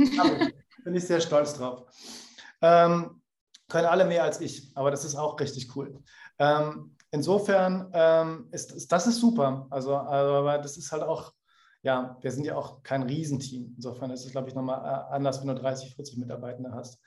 bin 0.84 0.94
ich 0.94 1.06
sehr 1.06 1.20
stolz 1.20 1.54
drauf. 1.54 1.84
Ähm, 2.60 3.20
können 3.68 3.86
alle 3.86 4.04
mehr 4.04 4.22
als 4.22 4.40
ich, 4.40 4.70
aber 4.74 4.90
das 4.90 5.04
ist 5.04 5.14
auch 5.14 5.38
richtig 5.40 5.74
cool. 5.74 6.02
Ähm, 6.38 6.96
insofern 7.10 7.90
ähm, 7.92 8.48
ist, 8.52 8.72
ist, 8.72 8.90
das 8.92 9.06
ist 9.06 9.18
super. 9.18 9.66
Also, 9.70 9.96
aber 9.96 10.58
das 10.58 10.76
ist 10.76 10.92
halt 10.92 11.02
auch 11.02 11.32
ja, 11.84 12.16
wir 12.22 12.32
sind 12.32 12.44
ja 12.44 12.56
auch 12.56 12.82
kein 12.82 13.02
Riesenteam. 13.02 13.74
Insofern 13.76 14.10
ist 14.10 14.24
es, 14.24 14.32
glaube 14.32 14.48
ich, 14.48 14.54
nochmal 14.54 14.80
äh, 14.80 15.14
anders, 15.14 15.40
wenn 15.40 15.48
du 15.48 15.54
30, 15.54 15.94
40 15.94 16.16
Mitarbeitende 16.16 16.72
hast 16.72 16.98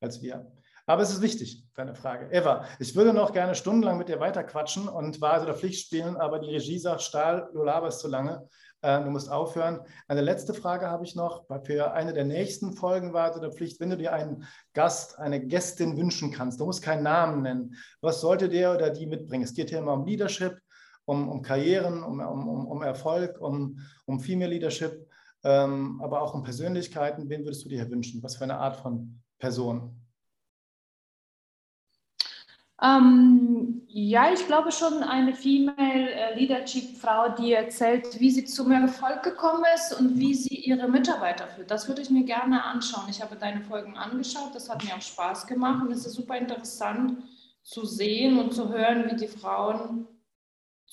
als 0.00 0.20
wir. 0.22 0.50
Aber 0.86 1.02
es 1.02 1.10
ist 1.10 1.22
wichtig, 1.22 1.64
deine 1.76 1.94
Frage. 1.94 2.28
Eva, 2.30 2.66
ich 2.78 2.94
würde 2.94 3.14
noch 3.14 3.32
gerne 3.32 3.54
stundenlang 3.54 3.96
mit 3.96 4.08
dir 4.08 4.20
weiterquatschen 4.20 4.88
und 4.88 5.20
Wahrheit 5.20 5.44
oder 5.44 5.54
Pflicht 5.54 5.86
spielen, 5.86 6.16
aber 6.16 6.40
die 6.40 6.50
Regie 6.50 6.78
sagt, 6.78 7.00
Stahl, 7.02 7.48
du 7.54 7.62
laberst 7.62 8.00
zu 8.00 8.08
lange. 8.08 8.46
Äh, 8.82 9.02
du 9.02 9.10
musst 9.10 9.30
aufhören. 9.30 9.80
Eine 10.08 10.20
letzte 10.20 10.52
Frage 10.52 10.88
habe 10.88 11.04
ich 11.04 11.14
noch. 11.14 11.46
Für 11.62 11.92
eine 11.92 12.12
der 12.12 12.24
nächsten 12.24 12.74
Folgen 12.74 13.14
Wahrheit 13.14 13.36
oder 13.36 13.50
Pflicht, 13.50 13.80
wenn 13.80 13.90
du 13.90 13.96
dir 13.96 14.12
einen 14.12 14.44
Gast, 14.74 15.18
eine 15.18 15.46
Gästin 15.46 15.96
wünschen 15.96 16.32
kannst, 16.32 16.60
du 16.60 16.66
musst 16.66 16.82
keinen 16.82 17.04
Namen 17.04 17.42
nennen, 17.42 17.76
was 18.02 18.20
sollte 18.20 18.48
der 18.48 18.74
oder 18.74 18.90
die 18.90 19.06
mitbringen? 19.06 19.44
Es 19.44 19.54
geht 19.54 19.70
hier 19.70 19.78
immer 19.78 19.94
um 19.94 20.04
Leadership, 20.04 20.58
um, 21.06 21.28
um 21.28 21.42
Karrieren, 21.42 22.02
um, 22.02 22.20
um, 22.20 22.66
um 22.66 22.82
Erfolg, 22.82 23.40
um, 23.40 23.78
um 24.06 24.20
Female 24.20 24.50
Leadership, 24.50 25.08
ähm, 25.42 26.00
aber 26.02 26.22
auch 26.22 26.34
um 26.34 26.42
Persönlichkeiten. 26.42 27.28
Wen 27.28 27.44
würdest 27.44 27.64
du 27.64 27.68
dir 27.68 27.90
wünschen? 27.90 28.22
Was 28.22 28.36
für 28.36 28.44
eine 28.44 28.58
Art 28.58 28.76
von 28.76 29.20
Person? 29.38 30.00
Ähm, 32.82 33.82
ja, 33.86 34.32
ich 34.32 34.46
glaube 34.46 34.72
schon 34.72 35.02
eine 35.04 35.34
Female 35.34 36.10
äh, 36.10 36.38
Leadership 36.38 36.98
Frau, 36.98 37.28
die 37.28 37.52
erzählt, 37.52 38.18
wie 38.18 38.30
sie 38.30 38.44
zum 38.44 38.72
Erfolg 38.72 39.22
gekommen 39.22 39.64
ist 39.74 39.98
und 39.98 40.18
wie 40.18 40.34
sie 40.34 40.56
ihre 40.56 40.88
Mitarbeiter 40.88 41.46
führt. 41.46 41.70
Das 41.70 41.86
würde 41.86 42.02
ich 42.02 42.10
mir 42.10 42.24
gerne 42.24 42.64
anschauen. 42.64 43.04
Ich 43.08 43.22
habe 43.22 43.36
deine 43.36 43.60
Folgen 43.62 43.96
angeschaut, 43.96 44.54
das 44.54 44.68
hat 44.68 44.84
mir 44.84 44.94
auch 44.94 45.00
Spaß 45.00 45.46
gemacht 45.46 45.84
und 45.86 45.92
es 45.92 46.04
ist 46.04 46.14
super 46.14 46.36
interessant 46.36 47.22
zu 47.62 47.86
sehen 47.86 48.38
und 48.38 48.52
zu 48.52 48.68
hören, 48.68 49.10
wie 49.10 49.16
die 49.16 49.28
Frauen 49.28 50.06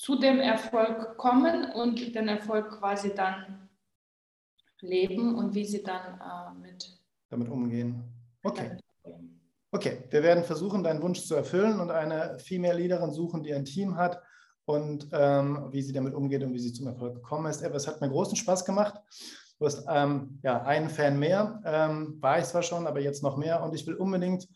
zu 0.02 0.16
dem 0.16 0.40
Erfolg 0.40 1.16
kommen 1.16 1.70
und 1.76 2.12
den 2.12 2.26
Erfolg 2.26 2.70
quasi 2.80 3.14
dann 3.14 3.68
leben 4.80 5.36
und 5.36 5.54
wie 5.54 5.64
sie 5.64 5.84
dann 5.84 6.20
äh, 6.20 6.60
mit 6.60 7.00
damit 7.30 7.48
umgehen. 7.48 8.02
Okay. 8.42 8.76
Okay, 9.70 10.02
wir 10.10 10.22
werden 10.24 10.42
versuchen, 10.42 10.82
deinen 10.82 11.00
Wunsch 11.00 11.24
zu 11.24 11.36
erfüllen 11.36 11.78
und 11.78 11.92
eine 11.92 12.36
Female 12.40 12.76
Leaderin 12.76 13.12
suchen, 13.12 13.44
die 13.44 13.54
ein 13.54 13.64
Team 13.64 13.96
hat 13.96 14.20
und 14.64 15.08
ähm, 15.12 15.68
wie 15.70 15.82
sie 15.82 15.92
damit 15.92 16.14
umgeht 16.14 16.42
und 16.42 16.52
wie 16.52 16.58
sie 16.58 16.72
zum 16.72 16.88
Erfolg 16.88 17.14
gekommen 17.14 17.46
ist. 17.46 17.62
Es 17.62 17.86
hat 17.86 18.00
mir 18.00 18.10
großen 18.10 18.36
Spaß 18.36 18.64
gemacht. 18.64 19.00
Du 19.60 19.66
hast 19.66 19.86
ähm, 19.88 20.40
ja, 20.42 20.62
einen 20.62 20.90
Fan 20.90 21.16
mehr, 21.16 21.62
ähm, 21.64 22.20
war 22.20 22.40
ich 22.40 22.46
zwar 22.46 22.64
schon, 22.64 22.88
aber 22.88 23.00
jetzt 23.00 23.22
noch 23.22 23.36
mehr 23.36 23.62
und 23.62 23.72
ich 23.72 23.86
will 23.86 23.94
unbedingt 23.94 24.48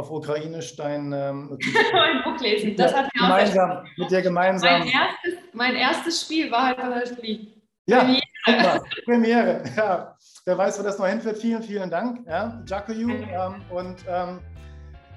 auf 0.00 0.10
Ukrainisch 0.10 0.76
dein 0.76 1.12
ähm, 1.12 1.58
mein 1.92 2.22
Buch 2.24 2.40
lesen. 2.40 2.74
Das 2.76 2.94
hat 2.94 3.08
mir 3.14 3.22
gemeinsam, 3.22 3.70
auch 3.70 3.84
mit 3.96 4.10
dir 4.10 4.22
gemeinsam. 4.22 4.80
Mein 4.80 4.88
erstes, 4.88 5.34
mein 5.52 5.74
erstes 5.76 6.22
Spiel 6.22 6.50
war 6.50 6.68
halt 6.68 6.78
Beispiel 6.78 7.52
ja, 7.86 8.00
Premiere. 8.44 8.82
Premiere. 9.04 9.62
Ja, 9.76 10.16
wer 10.44 10.58
weiß, 10.58 10.78
wo 10.78 10.82
das 10.82 10.98
noch 10.98 11.06
hinführt. 11.06 11.38
Vielen, 11.38 11.62
vielen 11.62 11.90
Dank, 11.90 12.26
ja, 12.26 12.62
Jakoju. 12.66 13.10
Ähm, 13.10 13.54
und 13.70 13.96
ähm, 14.08 14.40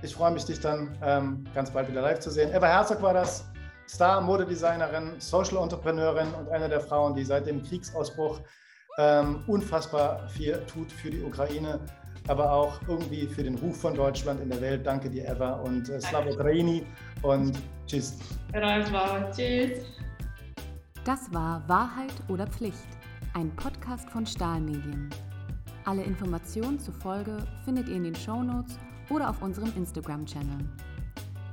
ich 0.01 0.13
freue 0.13 0.31
mich, 0.31 0.45
dich 0.45 0.59
dann 0.59 0.97
ähm, 1.03 1.45
ganz 1.53 1.71
bald 1.71 1.89
wieder 1.89 2.01
live 2.01 2.19
zu 2.19 2.29
sehen. 2.29 2.51
Eva 2.53 2.67
Herzog 2.67 3.01
war 3.01 3.13
das, 3.13 3.45
Star-Modedesignerin, 3.87 5.19
Social-Entrepreneurin 5.19 6.33
und 6.33 6.49
eine 6.49 6.69
der 6.69 6.79
Frauen, 6.79 7.13
die 7.13 7.23
seit 7.23 7.45
dem 7.45 7.61
Kriegsausbruch 7.61 8.39
ähm, 8.97 9.43
unfassbar 9.47 10.27
viel 10.29 10.57
tut 10.65 10.91
für 10.91 11.09
die 11.09 11.21
Ukraine 11.21 11.79
aber 12.27 12.51
auch 12.51 12.79
irgendwie 12.87 13.27
für 13.27 13.43
den 13.43 13.55
Ruf 13.55 13.81
von 13.81 13.93
Deutschland 13.93 14.41
in 14.41 14.49
der 14.49 14.61
Welt. 14.61 14.85
Danke 14.85 15.09
dir, 15.09 15.27
Eva, 15.27 15.53
und 15.53 15.89
äh, 15.89 15.99
Slava 15.99 16.29
Ukraini 16.29 16.83
und 17.21 17.57
tschüss. 17.87 18.17
Tschüss. 19.31 19.85
Das 21.03 21.33
war 21.33 21.61
Wahrheit 21.67 22.13
oder 22.29 22.47
Pflicht, 22.47 22.87
ein 23.33 23.53
Podcast 23.55 24.09
von 24.09 24.25
Stahlmedien. 24.25 25.09
Alle 25.85 26.03
Informationen 26.03 26.79
zur 26.79 26.93
Folge 26.93 27.37
findet 27.65 27.89
ihr 27.89 27.97
in 27.97 28.05
den 28.05 28.15
Shownotes 28.15 28.77
oder 29.09 29.29
auf 29.29 29.41
unserem 29.41 29.73
Instagram-Channel. 29.75 30.59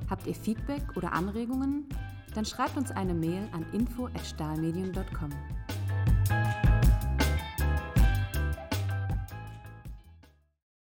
Habt 0.08 0.26
ihr 0.26 0.34
Feedback 0.34 0.82
oder 0.96 1.12
Anregungen? 1.12 1.88
Dann 2.34 2.44
schreibt 2.44 2.76
uns 2.76 2.92
eine 2.92 3.14
Mail 3.14 3.48
an 3.52 3.66
info@stahlmedien.com. 3.72 5.30